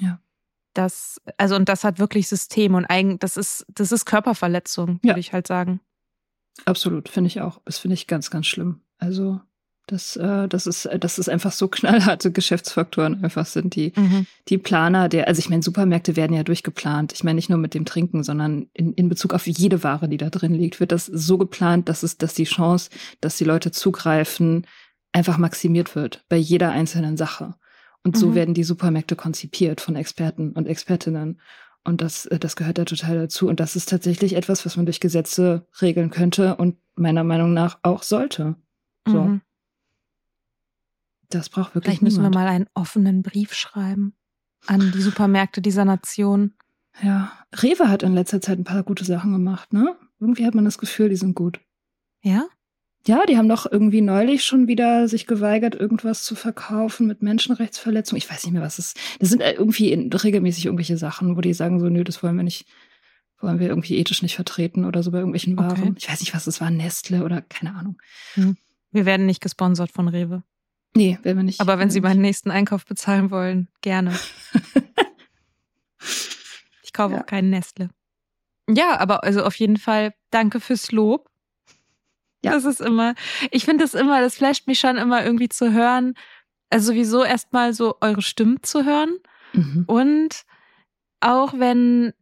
[0.00, 0.18] Ja.
[0.74, 5.08] Das, also und das hat wirklich System und eigen, das ist, das ist Körperverletzung, würde
[5.08, 5.16] Ja.
[5.18, 5.80] ich halt sagen.
[6.64, 7.60] Absolut, finde ich auch.
[7.64, 8.80] Das finde ich ganz, ganz schlimm.
[8.98, 9.40] Also,
[9.88, 13.92] das, äh, das ist, das ist einfach so knallharte Geschäftsfaktoren einfach sind die,
[14.48, 17.12] die Planer der, also ich meine, Supermärkte werden ja durchgeplant.
[17.12, 20.18] Ich meine nicht nur mit dem Trinken, sondern in, in Bezug auf jede Ware, die
[20.18, 23.72] da drin liegt, wird das so geplant, dass es, dass die Chance, dass die Leute
[23.72, 24.66] zugreifen,
[25.12, 27.54] einfach maximiert wird bei jeder einzelnen Sache.
[28.04, 28.34] Und so Mhm.
[28.34, 31.40] werden die Supermärkte konzipiert von Experten und Expertinnen.
[31.84, 33.48] Und das, äh, das gehört da total dazu.
[33.48, 37.78] Und das ist tatsächlich etwas, was man durch Gesetze regeln könnte und meiner Meinung nach
[37.82, 38.56] auch sollte.
[39.06, 39.22] So.
[39.22, 39.40] Mhm.
[41.28, 42.34] Das braucht wirklich Vielleicht müssen niemand.
[42.34, 44.14] wir mal einen offenen Brief schreiben
[44.66, 46.54] an die Supermärkte dieser Nation.
[47.02, 49.96] Ja, Rewe hat in letzter Zeit ein paar gute Sachen gemacht, ne?
[50.20, 51.58] Irgendwie hat man das Gefühl, die sind gut.
[52.22, 52.44] Ja?
[53.06, 58.16] Ja, die haben doch irgendwie neulich schon wieder sich geweigert, irgendwas zu verkaufen mit Menschenrechtsverletzung.
[58.16, 58.98] Ich weiß nicht mehr, was es ist.
[59.18, 62.36] Das sind äh, irgendwie in, regelmäßig irgendwelche Sachen, wo die sagen so, nö, das wollen
[62.36, 62.66] wir nicht,
[63.40, 65.68] wollen wir irgendwie ethisch nicht vertreten oder so bei irgendwelchen Okay.
[65.82, 65.96] Waren.
[65.98, 68.00] Ich weiß nicht, was es war, Nestle oder keine Ahnung.
[68.92, 70.44] Wir werden nicht gesponsert von Rewe.
[70.94, 71.60] Nee, werden wir nicht.
[71.60, 74.16] Aber wenn Sie meinen nächsten Einkauf bezahlen wollen, gerne.
[76.82, 77.22] Ich kaufe Ja.
[77.22, 77.88] auch keinen Nestle.
[78.68, 81.30] Ja, aber also auf jeden Fall danke fürs Lob.
[82.42, 82.52] Ja.
[82.52, 83.14] Das ist immer,
[83.50, 86.14] ich finde das immer, das flasht mich schon immer irgendwie zu hören.
[86.70, 89.18] Also sowieso erstmal so eure Stimmen zu hören.
[89.52, 89.84] Mhm.
[89.86, 90.42] Und
[91.20, 92.12] auch wenn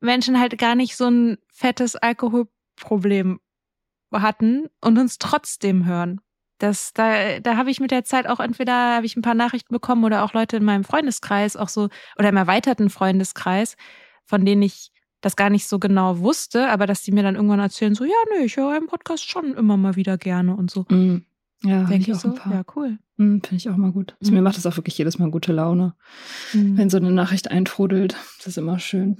[0.00, 3.40] Menschen halt gar nicht so ein fettes Alkoholproblem
[4.12, 6.20] hatten und uns trotzdem hören.
[6.58, 9.74] Das, da, da habe ich mit der Zeit auch entweder habe ich ein paar Nachrichten
[9.74, 11.88] bekommen oder auch Leute in meinem Freundeskreis, auch so,
[12.18, 13.76] oder im erweiterten Freundeskreis,
[14.24, 14.91] von denen ich
[15.22, 18.10] das gar nicht so genau wusste, aber dass die mir dann irgendwann erzählen, so, ja,
[18.36, 20.82] nee, ich höre einen Podcast schon immer mal wieder gerne und so.
[20.90, 21.24] Mm.
[21.64, 22.52] Ja, Denke ich ich auch so, ein paar.
[22.52, 22.98] ja, cool.
[23.18, 24.16] Mm, Finde ich auch mal gut.
[24.20, 24.38] Also Mhm.
[24.38, 25.94] Mir macht das auch wirklich jedes Mal gute Laune,
[26.52, 26.76] Mhm.
[26.76, 28.16] wenn so eine Nachricht eintrudelt.
[28.38, 29.18] Das ist immer schön.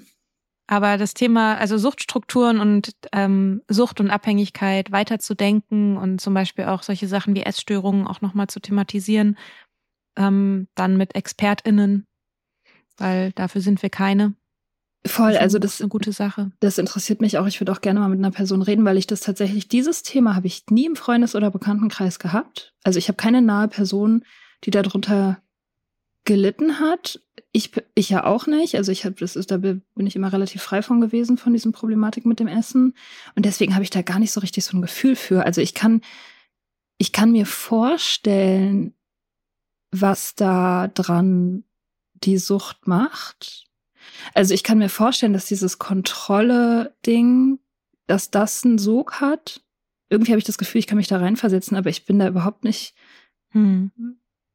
[0.66, 6.82] Aber das Thema, also Suchtstrukturen und ähm, Sucht und Abhängigkeit weiterzudenken und zum Beispiel auch
[6.82, 9.36] solche Sachen wie Essstörungen auch nochmal zu thematisieren,
[10.16, 12.06] ähm, dann mit ExpertInnen,
[12.96, 14.34] weil dafür sind wir keine.
[15.04, 16.52] Voll, also ist das, eine gute Sache.
[16.60, 17.46] das interessiert mich auch.
[17.46, 20.36] Ich würde auch gerne mal mit einer Person reden, weil ich das tatsächlich, dieses Thema
[20.36, 22.72] habe ich nie im Freundes- oder Bekanntenkreis gehabt.
[22.84, 24.24] Also ich habe keine nahe Person,
[24.64, 25.42] die darunter
[26.24, 27.20] gelitten hat.
[27.50, 28.76] Ich, ich ja auch nicht.
[28.76, 31.72] Also ich habe, das ist, da bin ich immer relativ frei von gewesen, von diesem
[31.72, 32.94] Problematik mit dem Essen.
[33.34, 35.44] Und deswegen habe ich da gar nicht so richtig so ein Gefühl für.
[35.44, 36.00] Also ich kann,
[36.98, 38.94] ich kann mir vorstellen,
[39.90, 41.64] was da dran
[42.14, 43.66] die Sucht macht.
[44.34, 47.58] Also ich kann mir vorstellen, dass dieses Kontrolle-Ding,
[48.06, 49.62] dass das einen Sog hat.
[50.08, 52.64] Irgendwie habe ich das Gefühl, ich kann mich da reinversetzen, aber ich bin da überhaupt
[52.64, 52.94] nicht,
[53.52, 53.90] Hm.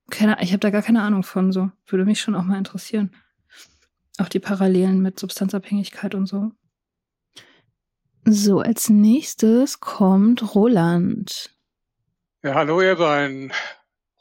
[0.09, 1.71] keine, ich habe da gar keine Ahnung von so.
[1.85, 3.15] Würde mich schon auch mal interessieren.
[4.17, 6.51] Auch die Parallelen mit Substanzabhängigkeit und so.
[8.25, 11.55] So, als nächstes kommt Roland.
[12.43, 13.53] Ja, hallo ihr beiden.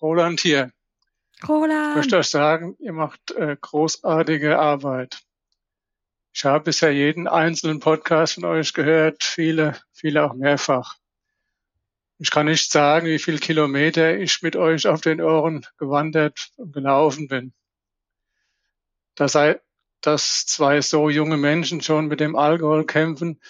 [0.01, 0.71] Roland hier.
[1.43, 1.97] Ich Roland!
[1.97, 5.23] möchte euch sagen, ihr macht äh, großartige Arbeit.
[6.33, 10.97] Ich habe bisher jeden einzelnen Podcast von euch gehört, viele, viele auch mehrfach.
[12.19, 16.73] Ich kann nicht sagen, wie viele Kilometer ich mit euch auf den Ohren gewandert und
[16.73, 17.53] gelaufen bin.
[19.15, 19.61] Da sei,
[20.01, 23.41] dass zwei so junge Menschen schon mit dem Alkohol kämpfen,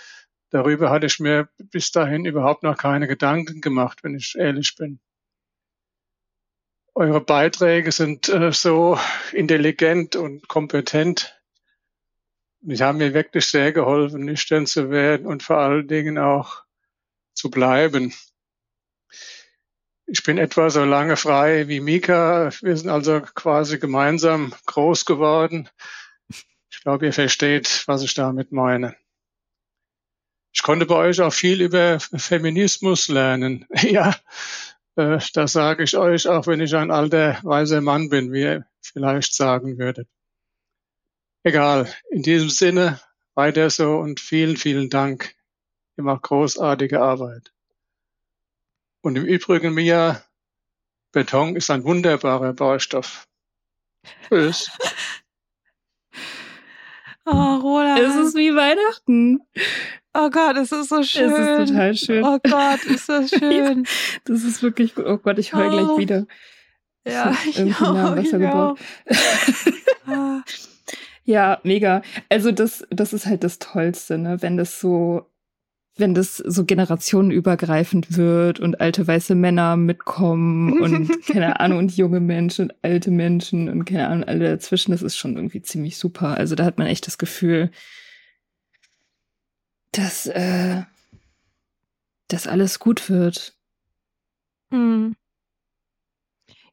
[0.51, 5.01] darüber hatte ich mir bis dahin überhaupt noch keine Gedanken gemacht, wenn ich ehrlich bin.
[6.99, 8.99] Eure Beiträge sind äh, so
[9.33, 11.39] intelligent und kompetent.
[12.63, 16.63] Die haben mir wirklich sehr geholfen, nüchtern zu werden und vor allen Dingen auch
[17.35, 18.15] zu bleiben.
[20.07, 22.49] Ich bin etwa so lange frei wie Mika.
[22.63, 25.69] Wir sind also quasi gemeinsam groß geworden.
[26.71, 28.97] Ich glaube, ihr versteht, was ich damit meine.
[30.51, 33.67] Ich konnte bei euch auch viel über Feminismus lernen.
[33.83, 34.17] Ja,
[34.97, 38.67] äh, das sage ich euch, auch wenn ich ein alter weiser Mann bin, wie ihr
[38.81, 40.09] vielleicht sagen würdet.
[41.43, 43.01] Egal, in diesem Sinne
[43.35, 45.35] weiter so und vielen, vielen Dank.
[45.97, 47.53] Ihr macht großartige Arbeit.
[49.03, 50.23] Und im Übrigen, Mia,
[51.13, 53.29] Beton ist ein wunderbarer Baustoff.
[54.29, 54.71] Tschüss.
[57.29, 57.99] Oh, Roland.
[57.99, 59.41] Es ist wie Weihnachten.
[60.19, 61.31] Oh Gott, es ist so schön.
[61.33, 62.25] Es ist total schön.
[62.25, 63.87] Oh Gott, ist das schön.
[64.25, 65.07] Das ist wirklich gut.
[65.07, 65.71] Oh Gott, ich heul Oh.
[65.71, 66.27] gleich wieder.
[67.07, 68.77] ja, ich auch, Wasser ich auch.
[70.09, 70.43] Ah.
[71.25, 72.03] Ja, mega.
[72.29, 74.41] Also das, das ist halt das Tollste, ne?
[74.41, 75.27] Wenn das so,
[75.97, 82.21] wenn das so generationenübergreifend wird und alte weiße Männer mitkommen und keine Ahnung und junge
[82.21, 86.37] Menschen und alte Menschen und keine Ahnung alle dazwischen, das ist schon irgendwie ziemlich super.
[86.37, 87.73] Also da hat man echt das Gefühl,
[89.97, 90.83] dass, äh,
[92.29, 93.57] dass alles gut wird.
[94.71, 95.17] Hm.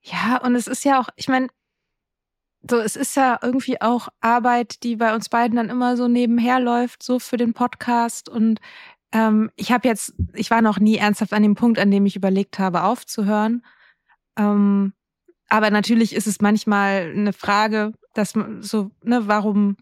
[0.01, 1.47] Ja, und es ist ja auch, ich meine,
[2.69, 6.59] so, es ist ja irgendwie auch Arbeit, die bei uns beiden dann immer so nebenher
[6.59, 8.29] läuft, so für den Podcast.
[8.29, 8.59] Und
[9.11, 12.15] ähm, ich habe jetzt, ich war noch nie ernsthaft an dem Punkt, an dem ich
[12.15, 13.65] überlegt habe, aufzuhören.
[14.37, 14.93] Ähm,
[15.49, 19.77] aber natürlich ist es manchmal eine Frage, dass man so, ne, warum,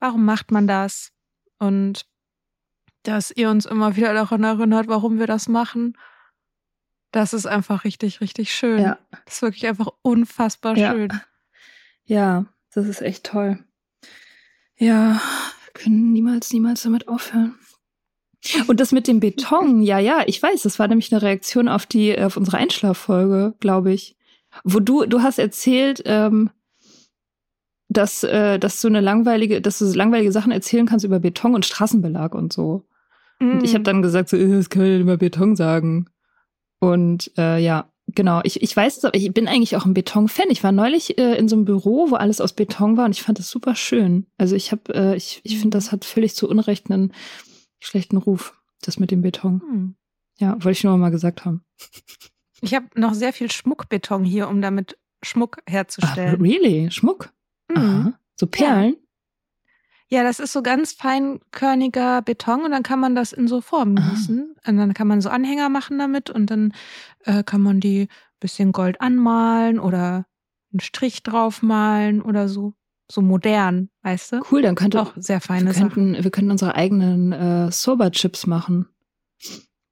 [0.00, 1.12] warum macht man das?
[1.58, 2.04] Und
[3.02, 5.96] dass ihr uns immer wieder daran erinnert, warum wir das machen.
[7.10, 8.80] Das ist einfach richtig, richtig schön.
[8.80, 8.98] Ja.
[9.26, 10.92] Das ist wirklich einfach unfassbar Ja.
[10.92, 11.12] schön.
[12.04, 13.58] Ja, das ist echt toll.
[14.76, 15.20] Ja,
[15.64, 17.58] wir können niemals, niemals damit aufhören.
[18.66, 21.86] Und das mit dem Beton, ja, ja, ich weiß, das war nämlich eine Reaktion auf
[21.86, 24.16] die, auf unsere Einschlaffolge, glaube ich.
[24.64, 26.50] Wo du, du hast erzählt, ähm,
[27.88, 31.54] dass, äh, dass du eine langweilige, dass du so langweilige Sachen erzählen kannst über Beton
[31.54, 32.84] und Straßenbelag und so.
[33.50, 36.06] Und ich habe dann gesagt, so, äh, das kann ich über Beton sagen.
[36.80, 38.40] Und äh, ja, genau.
[38.44, 40.46] Ich, ich weiß es, aber ich bin eigentlich auch ein Beton-Fan.
[40.50, 43.22] Ich war neulich äh, in so einem Büro, wo alles aus Beton war und ich
[43.22, 44.26] fand das super schön.
[44.38, 47.12] Also ich habe, äh, ich, ich finde, das hat völlig zu Unrecht einen
[47.80, 49.60] schlechten Ruf, das mit dem Beton.
[49.60, 49.94] Hm.
[50.38, 51.62] Ja, wollte ich nur mal gesagt haben.
[52.60, 56.40] Ich habe noch sehr viel Schmuckbeton hier, um damit Schmuck Ah, herzustellen.
[56.40, 56.90] really?
[56.90, 57.32] Schmuck?
[57.68, 57.76] Mhm.
[57.76, 58.12] Aha.
[58.36, 58.96] So Perlen?
[60.12, 63.96] Ja, das ist so ganz feinkörniger Beton und dann kann man das in so Formen
[63.96, 64.56] gießen.
[64.66, 66.74] Und dann kann man so Anhänger machen damit und dann
[67.24, 68.08] äh, kann man die
[68.38, 70.26] bisschen Gold anmalen oder
[70.70, 72.74] einen Strich draufmalen oder so.
[73.10, 74.40] So modern, weißt du?
[74.50, 75.88] Cool, dann könnte Auch sehr wir feine Sachen.
[75.88, 78.88] könnten, wir könnten unsere eigenen äh, Sober-Chips machen.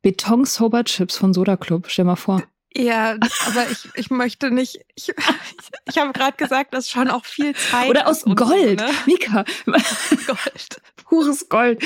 [0.03, 2.43] Beton-Sober-Chips von Soda Club, stell mal vor.
[2.77, 3.13] Ja,
[3.47, 4.81] aber ich, ich möchte nicht.
[4.95, 5.13] Ich,
[5.87, 7.91] ich habe gerade gesagt, das ist schon auch viel Zeit.
[7.91, 8.81] Oder aus und so, Gold.
[8.81, 8.91] ne?
[9.07, 10.83] Mika, Gold.
[11.05, 11.83] pures Gold.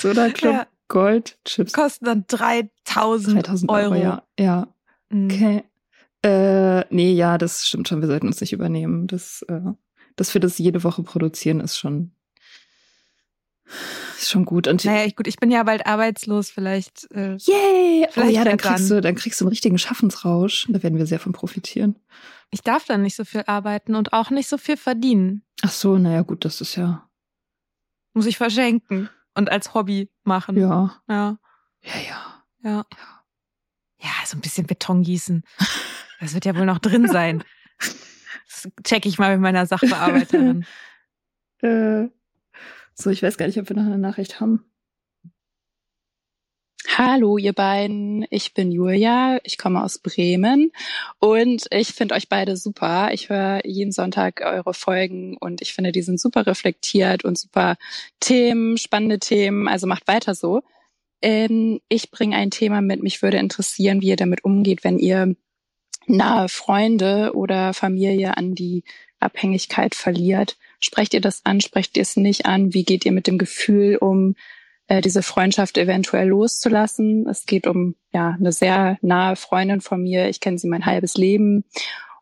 [0.00, 0.66] Soda Club, Ja.
[0.88, 1.72] Gold, Chips.
[1.72, 4.02] Kosten dann 3000, 3000 Euro, Euro.
[4.02, 4.22] ja.
[4.38, 4.68] Ja,
[5.10, 5.26] Mhm.
[5.30, 5.64] okay.
[6.24, 8.00] Äh, nee, ja, das stimmt schon.
[8.00, 9.06] Wir sollten uns nicht übernehmen.
[9.08, 9.60] Das, äh,
[10.16, 12.12] dass wir das jede Woche produzieren, ist schon,
[14.18, 14.66] ist schon gut.
[14.68, 17.10] Und Naja, ich, gut, ich bin ja bald arbeitslos, vielleicht.
[17.12, 18.06] Äh, Yay!
[18.06, 20.66] Oh Vielleicht ja, dann kriegst du, dann kriegst du einen richtigen Schaffensrausch.
[20.68, 21.96] Da werden wir sehr von profitieren.
[22.50, 25.44] ich darf dann nicht so viel arbeiten und auch nicht so viel verdienen.
[25.62, 27.08] Ach so, naja, gut, das ist ja,
[28.14, 30.56] Muss ich verschenken und als Hobby machen.
[30.58, 31.38] ja, Ja,
[31.82, 32.40] ja, ja.
[32.64, 32.86] ja.
[34.04, 35.44] Ja, so ein bisschen Beton gießen.
[36.20, 37.44] Das wird ja wohl noch drin sein.
[38.44, 40.66] Das check ich mal mit meiner Sachbearbeiterin.
[41.62, 42.08] Äh,
[43.02, 44.64] so, ich weiß gar nicht, ob wir noch eine Nachricht haben.
[46.96, 48.26] Hallo, ihr beiden.
[48.30, 49.38] Ich bin Julia.
[49.44, 50.72] Ich komme aus Bremen
[51.20, 53.10] und ich finde euch beide super.
[53.12, 57.76] Ich höre jeden Sonntag eure Folgen und ich finde, die sind super reflektiert und super
[58.20, 59.68] Themen, spannende Themen.
[59.68, 60.62] Also macht weiter so.
[61.22, 63.02] Ähm, ich bringe ein Thema mit.
[63.02, 65.34] Mich würde interessieren, wie ihr damit umgeht, wenn ihr
[66.06, 68.84] nahe Freunde oder Familie an die
[69.18, 70.58] Abhängigkeit verliert.
[70.82, 71.60] Sprecht ihr das an?
[71.60, 72.74] Sprecht ihr es nicht an?
[72.74, 74.34] Wie geht ihr mit dem Gefühl um,
[74.92, 77.26] äh, diese Freundschaft eventuell loszulassen.
[77.26, 80.28] Es geht um ja eine sehr nahe Freundin von mir.
[80.28, 81.64] Ich kenne sie mein halbes Leben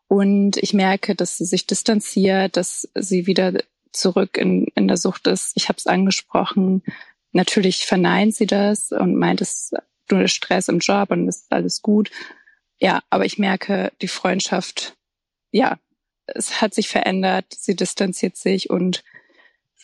[0.07, 3.53] und ich merke, dass sie sich distanziert, dass sie wieder
[3.91, 5.51] zurück in, in der Sucht ist.
[5.55, 6.83] Ich habe es angesprochen.
[7.33, 9.73] Natürlich verneint sie das und meint, es ist
[10.09, 12.09] nur Stress im Job und ist alles gut.
[12.79, 14.95] Ja, aber ich merke, die Freundschaft,
[15.51, 15.77] ja,
[16.27, 17.45] es hat sich verändert.
[17.57, 19.03] Sie distanziert sich und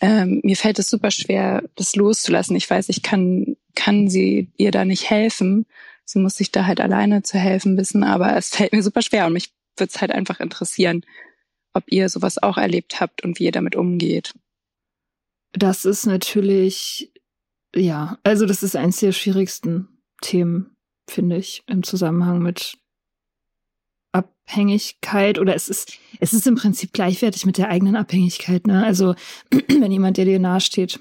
[0.02, 2.56] ähm, mir fällt es super schwer, das loszulassen.
[2.56, 5.66] Ich weiß, ich kann, kann sie ihr da nicht helfen.
[6.06, 9.26] Sie muss sich da halt alleine zu helfen wissen, aber es fällt mir super schwer
[9.26, 11.04] und mich würde es halt einfach interessieren,
[11.74, 14.34] ob ihr sowas auch erlebt habt und wie ihr damit umgeht.
[15.54, 17.12] Das ist natürlich,
[17.76, 19.88] ja, also das ist eins der schwierigsten
[20.22, 20.76] Themen,
[21.10, 22.78] finde ich, im Zusammenhang mit
[24.18, 28.86] Abhängigkeit oder es ist, es ist im Prinzip gleichwertig mit der eigenen Abhängigkeit, ne?
[28.86, 29.16] Also,
[29.52, 31.00] wenn jemand, der dir nahesteht,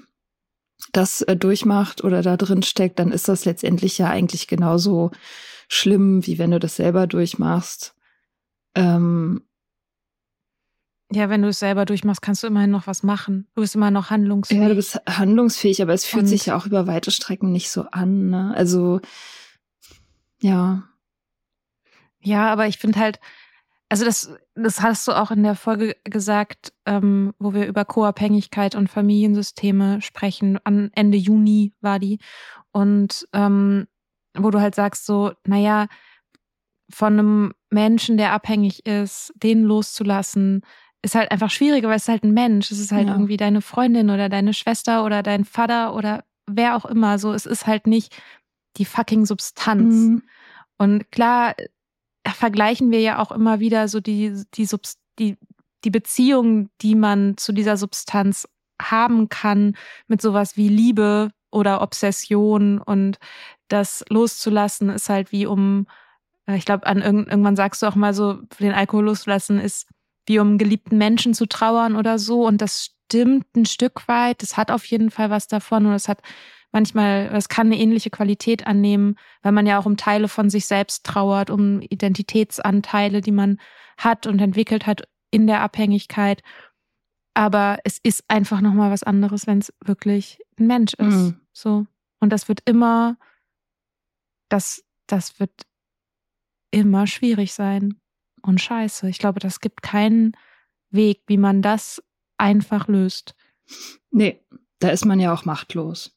[0.93, 5.11] das äh, durchmacht oder da drin steckt, dann ist das letztendlich ja eigentlich genauso
[5.67, 7.93] schlimm, wie wenn du das selber durchmachst.
[8.75, 9.41] Ähm,
[11.11, 13.47] Ja, wenn du es selber durchmachst, kannst du immerhin noch was machen.
[13.55, 14.61] Du bist immer noch handlungsfähig.
[14.61, 17.69] Ja, du bist handlungsfähig, aber es fühlt Und- sich ja auch über weite Strecken nicht
[17.69, 18.29] so an.
[18.29, 18.53] Ne?
[18.55, 18.99] Also,
[20.41, 20.83] ja.
[22.21, 23.19] Ja, aber ich finde halt,
[23.89, 28.75] also das, das hast du auch in der Folge gesagt, ähm, wo wir über Co-Abhängigkeit
[28.75, 30.59] und Familiensysteme sprechen.
[30.65, 32.19] An Ende Juni war die.
[32.71, 33.87] Und ähm,
[34.35, 35.87] wo du halt sagst, so, naja,
[36.89, 40.61] von einem Menschen, der abhängig ist, den loszulassen,
[41.01, 42.71] ist halt einfach schwieriger, weil es ist halt ein Mensch.
[42.71, 43.13] Es ist halt Ja.
[43.13, 47.19] irgendwie deine Freundin oder deine Schwester oder dein Vater oder wer auch immer.
[47.19, 48.15] So, es ist halt nicht
[48.77, 49.93] die fucking Substanz.
[49.95, 50.23] Mhm.
[50.77, 51.55] Und klar
[52.37, 54.67] vergleichen wir ja auch immer wieder so die, die,
[55.19, 55.37] die,
[55.83, 58.47] die Beziehung, die man zu dieser Substanz
[58.81, 59.75] haben kann,
[60.07, 63.17] mit sowas wie Liebe oder Obsession und
[63.69, 65.87] das loszulassen ist halt wie um,
[66.45, 69.87] äh, ich glaube, an irgend, irgendwann sagst du auch mal so, den Alkohol loszulassen ist
[70.27, 72.45] wie um geliebten Menschen zu trauern oder so.
[72.45, 74.43] Und das stimmt ein Stück weit.
[74.43, 76.21] Das hat auf jeden Fall was davon und es hat
[76.71, 80.65] manchmal, es kann eine ähnliche Qualität annehmen, weil man ja auch um Teile von sich
[80.65, 83.59] selbst trauert, um Identitätsanteile, die man
[83.97, 86.43] hat und entwickelt hat in der Abhängigkeit.
[87.33, 91.15] Aber es ist einfach nochmal was anderes, wenn es wirklich ein Mensch ist.
[91.15, 91.41] Mhm.
[91.53, 91.85] So.
[92.19, 93.17] Und das wird immer,
[94.49, 95.67] das, das wird
[96.71, 97.99] immer schwierig sein.
[98.41, 99.09] Und scheiße.
[99.09, 100.31] Ich glaube, das gibt keinen
[100.89, 102.01] Weg, wie man das
[102.37, 103.35] einfach löst.
[104.11, 104.41] Nee,
[104.79, 106.16] da ist man ja auch machtlos.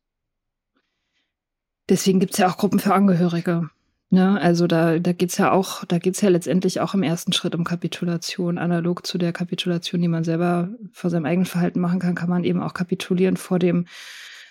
[1.91, 3.68] Deswegen gibt's ja auch Gruppen für Angehörige.
[4.11, 4.41] Ne?
[4.41, 7.64] Also da, da geht's ja auch, da geht's ja letztendlich auch im ersten Schritt um
[7.64, 8.59] Kapitulation.
[8.59, 12.45] Analog zu der Kapitulation, die man selber vor seinem eigenen Verhalten machen kann, kann man
[12.45, 13.86] eben auch kapitulieren vor dem,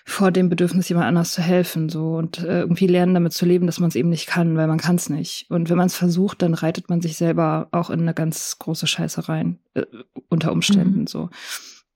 [0.06, 1.88] vor dem Bedürfnis, jemand anders zu helfen.
[1.90, 4.66] So und äh, irgendwie lernen, damit zu leben, dass man es eben nicht kann, weil
[4.66, 5.46] man kann es nicht.
[5.50, 8.86] Und wenn man es versucht, dann reitet man sich selber auch in eine ganz große
[8.86, 9.84] Scheiße rein, äh,
[10.28, 11.06] unter Umständen Mhm.
[11.06, 11.30] so.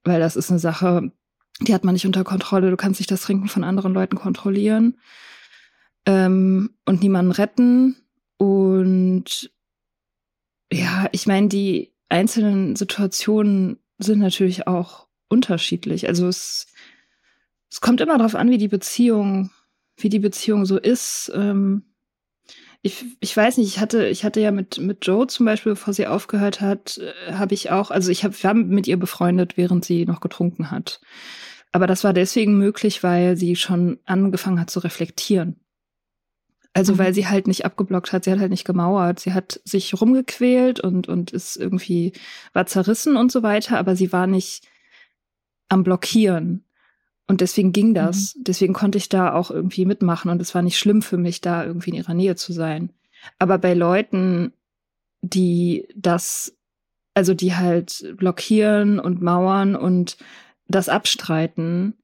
[0.05, 1.13] Weil das ist eine Sache,
[1.61, 2.71] Die hat man nicht unter Kontrolle.
[2.71, 4.97] Du kannst nicht das Trinken von anderen Leuten kontrollieren
[6.07, 7.97] ähm, und niemanden retten.
[8.37, 9.51] Und
[10.73, 16.09] ja, ich meine, die einzelnen Situationen sind natürlich auch unterschiedlich.
[16.09, 16.67] Also es,
[17.71, 19.51] es kommt immer darauf an, wie die Beziehung,
[19.97, 21.33] wie die Beziehung so ist.
[21.35, 21.95] Ähm,
[22.83, 25.95] ich, ich weiß nicht, ich hatte, ich hatte ja mit, mit Joe zum Beispiel, bevor
[25.95, 29.57] sie aufgehört hat, äh, habe ich auch, also ich habe, wir haben mit ihr befreundet,
[29.57, 31.01] während sie noch getrunken hat.
[31.73, 35.64] Aber das war deswegen möglich, weil sie schon angefangen hat zu reflektieren.
[36.75, 36.99] Also mhm.
[36.99, 40.81] weil sie halt nicht abgeblockt hat, sie hat halt nicht gemauert, sie hat sich rumgequält
[40.81, 42.12] und, und ist irgendwie,
[42.53, 44.68] war zerrissen und so weiter, aber sie war nicht
[45.68, 46.64] am Blockieren.
[47.27, 48.35] Und deswegen ging das.
[48.35, 48.45] Mhm.
[48.45, 51.64] Deswegen konnte ich da auch irgendwie mitmachen und es war nicht schlimm für mich, da
[51.64, 52.93] irgendwie in ihrer Nähe zu sein.
[53.39, 54.53] Aber bei Leuten,
[55.22, 56.55] die das,
[57.14, 60.18] also die halt blockieren und mauern und
[60.66, 61.95] das abstreiten,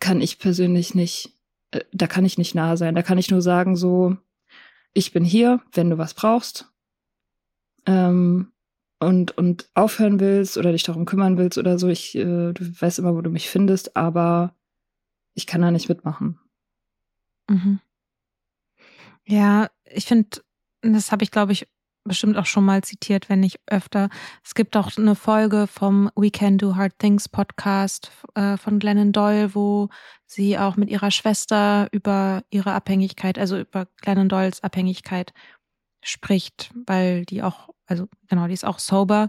[0.00, 1.36] kann ich persönlich nicht
[1.92, 2.94] da kann ich nicht nah sein.
[2.94, 4.16] Da kann ich nur sagen, so,
[4.94, 6.72] ich bin hier, wenn du was brauchst.
[7.86, 8.52] Ähm,
[9.00, 11.88] und, und aufhören willst oder dich darum kümmern willst oder so.
[11.88, 14.54] Ich, äh, du weißt immer, wo du mich findest, aber
[15.34, 16.38] ich kann da nicht mitmachen.
[17.48, 17.80] Mhm.
[19.24, 20.42] Ja, ich finde,
[20.82, 21.68] das habe ich, glaube ich,
[22.04, 24.08] bestimmt auch schon mal zitiert, wenn nicht öfter.
[24.44, 29.12] Es gibt auch eine Folge vom We Can Do Hard Things Podcast äh, von Glennon
[29.12, 29.88] Doyle, wo
[30.26, 35.32] sie auch mit ihrer Schwester über ihre Abhängigkeit, also über Glennon Doyles Abhängigkeit
[36.02, 39.28] spricht, weil die auch, also genau, die ist auch sober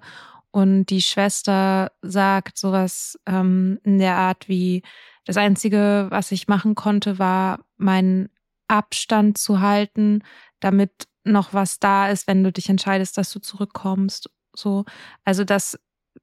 [0.52, 4.84] und die Schwester sagt sowas ähm, in der Art wie,
[5.26, 8.30] das Einzige, was ich machen konnte, war meinen
[8.68, 10.24] Abstand zu halten,
[10.60, 14.30] damit noch was da ist, wenn du dich entscheidest, dass du zurückkommst.
[14.56, 14.86] So,
[15.24, 15.80] also dass,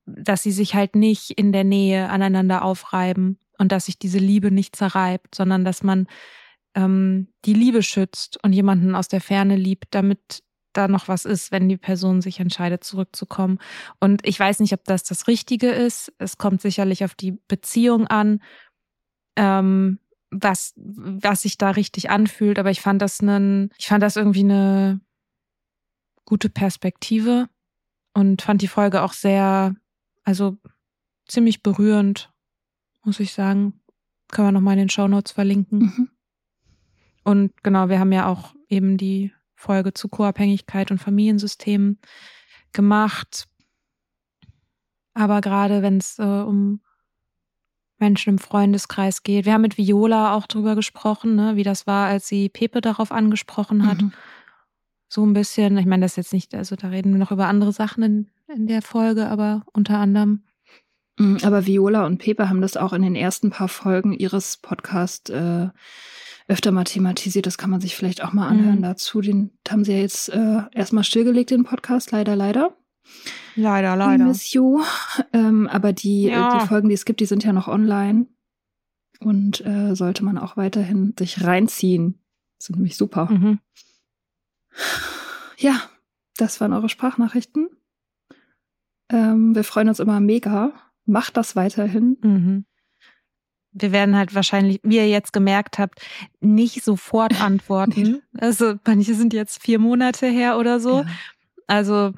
[0.07, 4.51] dass sie sich halt nicht in der Nähe aneinander aufreiben und dass sich diese Liebe
[4.51, 6.07] nicht zerreibt, sondern dass man
[6.75, 10.43] ähm, die Liebe schützt und jemanden aus der Ferne liebt, damit
[10.73, 13.59] da noch was ist, wenn die Person sich entscheidet, zurückzukommen.
[13.99, 16.13] Und ich weiß nicht, ob das das Richtige ist.
[16.19, 18.41] Es kommt sicherlich auf die Beziehung an.
[19.37, 19.99] Ähm,
[20.31, 24.45] was, was sich da richtig anfühlt, aber ich fand das einen, ich fand das irgendwie
[24.45, 25.01] eine
[26.25, 27.49] gute Perspektive
[28.15, 29.75] und fand die Folge auch sehr,
[30.25, 30.59] also
[31.27, 32.33] ziemlich berührend,
[33.03, 33.81] muss ich sagen.
[34.29, 35.79] Können wir nochmal in den Show Notes verlinken.
[35.79, 36.11] Mhm.
[37.25, 41.99] Und genau, wir haben ja auch eben die Folge zu Co-Abhängigkeit und Familiensystemen
[42.73, 43.49] gemacht.
[45.15, 46.81] Aber gerade wenn es äh, um
[48.01, 49.47] Menschen im Freundeskreis geht.
[49.47, 53.13] Wir haben mit Viola auch drüber gesprochen, ne, wie das war, als sie Pepe darauf
[53.13, 54.01] angesprochen hat.
[54.01, 54.13] Mhm.
[55.09, 57.73] So ein bisschen, ich meine, das jetzt nicht, also da reden wir noch über andere
[57.73, 60.45] Sachen in, in der Folge, aber unter anderem.
[61.19, 65.31] Mhm, aber Viola und Pepe haben das auch in den ersten paar Folgen ihres Podcasts
[65.31, 65.69] äh,
[66.49, 67.47] öfter mal thematisiert.
[67.47, 68.83] Das kann man sich vielleicht auch mal anhören mhm.
[68.83, 69.21] dazu.
[69.21, 72.75] Den haben sie ja jetzt äh, erstmal stillgelegt, den Podcast, leider, leider.
[73.57, 74.25] Leider, leider.
[74.25, 74.83] Miss You.
[75.33, 76.59] Ähm, aber die, äh, ja.
[76.59, 78.27] die Folgen, die es gibt, die sind ja noch online.
[79.21, 82.19] Und äh, sollte man auch weiterhin sich reinziehen.
[82.59, 83.27] Das sind nämlich super.
[83.31, 83.59] Mhm.
[85.59, 85.83] Ja,
[86.37, 87.69] das waren eure Sprachnachrichten.
[89.11, 90.73] Ähm, wir freuen uns immer mega.
[91.05, 92.17] Macht das weiterhin.
[92.23, 92.65] Mhm.
[93.73, 96.01] Wir werden halt wahrscheinlich, wie ihr jetzt gemerkt habt,
[96.41, 98.23] nicht sofort antworten.
[98.39, 101.01] also manche sind jetzt vier Monate her oder so.
[101.01, 101.07] Ja.
[101.67, 102.15] Also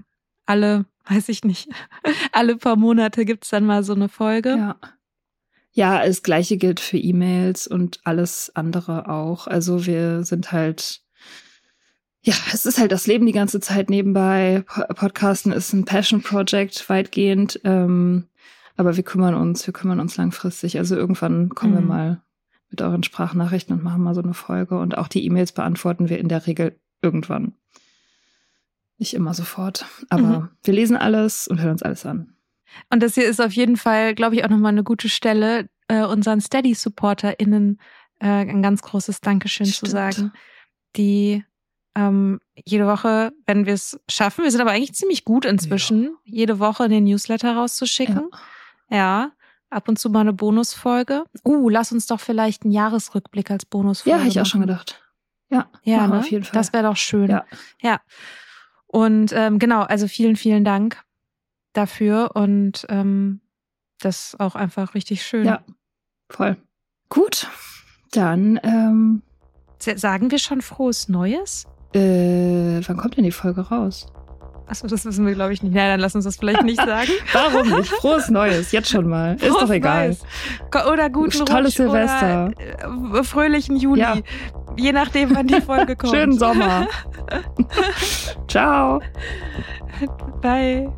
[0.46, 1.68] alle, weiß ich nicht,
[2.32, 4.50] alle paar Monate gibt's dann mal so eine Folge.
[4.50, 4.76] Ja.
[5.74, 9.46] Ja, das gleiche gilt für E-Mails und alles andere auch.
[9.46, 11.00] Also wir sind halt,
[12.20, 14.64] ja, es ist halt das Leben die ganze Zeit nebenbei.
[14.94, 17.58] Podcasten ist ein Passion Project weitgehend.
[17.64, 18.28] Ähm,
[18.76, 20.76] aber wir kümmern uns, wir kümmern uns langfristig.
[20.76, 21.78] Also irgendwann kommen mhm.
[21.78, 22.22] wir mal
[22.70, 24.78] mit euren Sprachnachrichten und machen mal so eine Folge.
[24.78, 27.54] Und auch die E-Mails beantworten wir in der Regel irgendwann.
[29.02, 30.48] Nicht immer sofort, aber mhm.
[30.62, 32.36] wir lesen alles und hören uns alles an.
[32.88, 36.04] Und das hier ist auf jeden Fall, glaube ich, auch nochmal eine gute Stelle, äh,
[36.04, 37.80] unseren Steady-SupporterInnen
[38.20, 39.88] äh, ein ganz großes Dankeschön Stimmt.
[39.88, 40.32] zu sagen,
[40.94, 41.44] die
[41.96, 46.10] ähm, jede Woche, wenn wir es schaffen, wir sind aber eigentlich ziemlich gut inzwischen, ja.
[46.22, 48.30] jede Woche den Newsletter rauszuschicken.
[48.88, 48.96] Ja.
[48.96, 49.32] ja.
[49.68, 51.24] ab und zu mal eine Bonusfolge.
[51.44, 54.10] Uh, lass uns doch vielleicht einen Jahresrückblick als Bonusfolge.
[54.16, 55.02] Ja, habe ich auch schon gedacht.
[55.48, 56.20] Ja, ja ne?
[56.20, 56.54] auf jeden Fall.
[56.54, 57.28] Das wäre doch schön.
[57.28, 57.44] Ja.
[57.80, 58.00] ja.
[58.92, 61.02] Und ähm, genau, also vielen, vielen Dank
[61.72, 63.40] dafür und ähm,
[63.98, 65.46] das ist auch einfach richtig schön.
[65.46, 65.62] Ja,
[66.28, 66.58] voll.
[67.08, 67.48] Gut,
[68.10, 69.22] dann ähm,
[69.78, 71.66] sagen wir schon frohes Neues?
[71.94, 74.12] Äh, wann kommt denn die Folge raus?
[74.66, 75.74] Achso, das wissen wir, glaube ich, nicht.
[75.74, 77.10] Ja, dann lass uns das vielleicht nicht sagen.
[77.32, 77.88] Warum nicht?
[77.88, 79.36] Frohes Neues, jetzt schon mal.
[79.36, 80.08] Ist Frohes doch egal.
[80.08, 80.86] Neues.
[80.90, 82.50] Oder guten Tolles Rutsch Silvester.
[82.78, 84.00] Oder äh, fröhlichen Juli.
[84.00, 84.16] Ja.
[84.76, 86.12] Je nachdem, wann die Folge kommt.
[86.12, 86.86] Schönen Sommer.
[88.48, 89.00] Ciao.
[90.40, 90.90] Bye.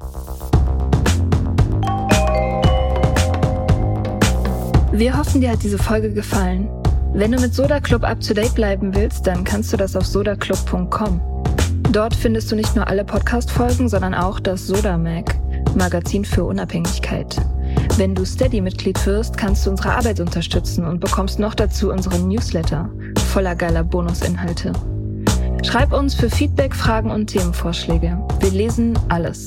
[4.93, 6.69] Wir hoffen, dir hat diese Folge gefallen.
[7.13, 10.07] Wenn du mit Soda Club up to date bleiben willst, dann kannst du das auf
[10.07, 11.21] sodaclub.com.
[11.91, 15.35] Dort findest du nicht nur alle Podcast-Folgen, sondern auch das Soda Mag,
[15.77, 17.37] Magazin für Unabhängigkeit.
[17.97, 22.91] Wenn du Steady-Mitglied wirst, kannst du unsere Arbeit unterstützen und bekommst noch dazu unseren Newsletter
[23.35, 24.73] voller geiler Bonusinhalte.
[25.65, 28.17] Schreib uns für Feedback, Fragen und Themenvorschläge.
[28.39, 29.45] Wir lesen alles.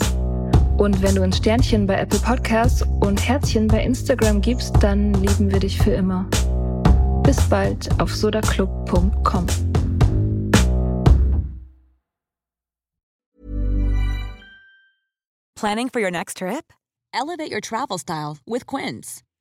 [0.78, 5.50] Und wenn du ein Sternchen bei Apple Podcasts und Herzchen bei Instagram gibst, dann lieben
[5.54, 6.26] wir dich für immer.
[7.24, 9.46] Bis bald auf sodaclub.com.
[15.56, 16.74] Planning for your next trip?
[17.14, 19.24] Elevate your travel style with Quince.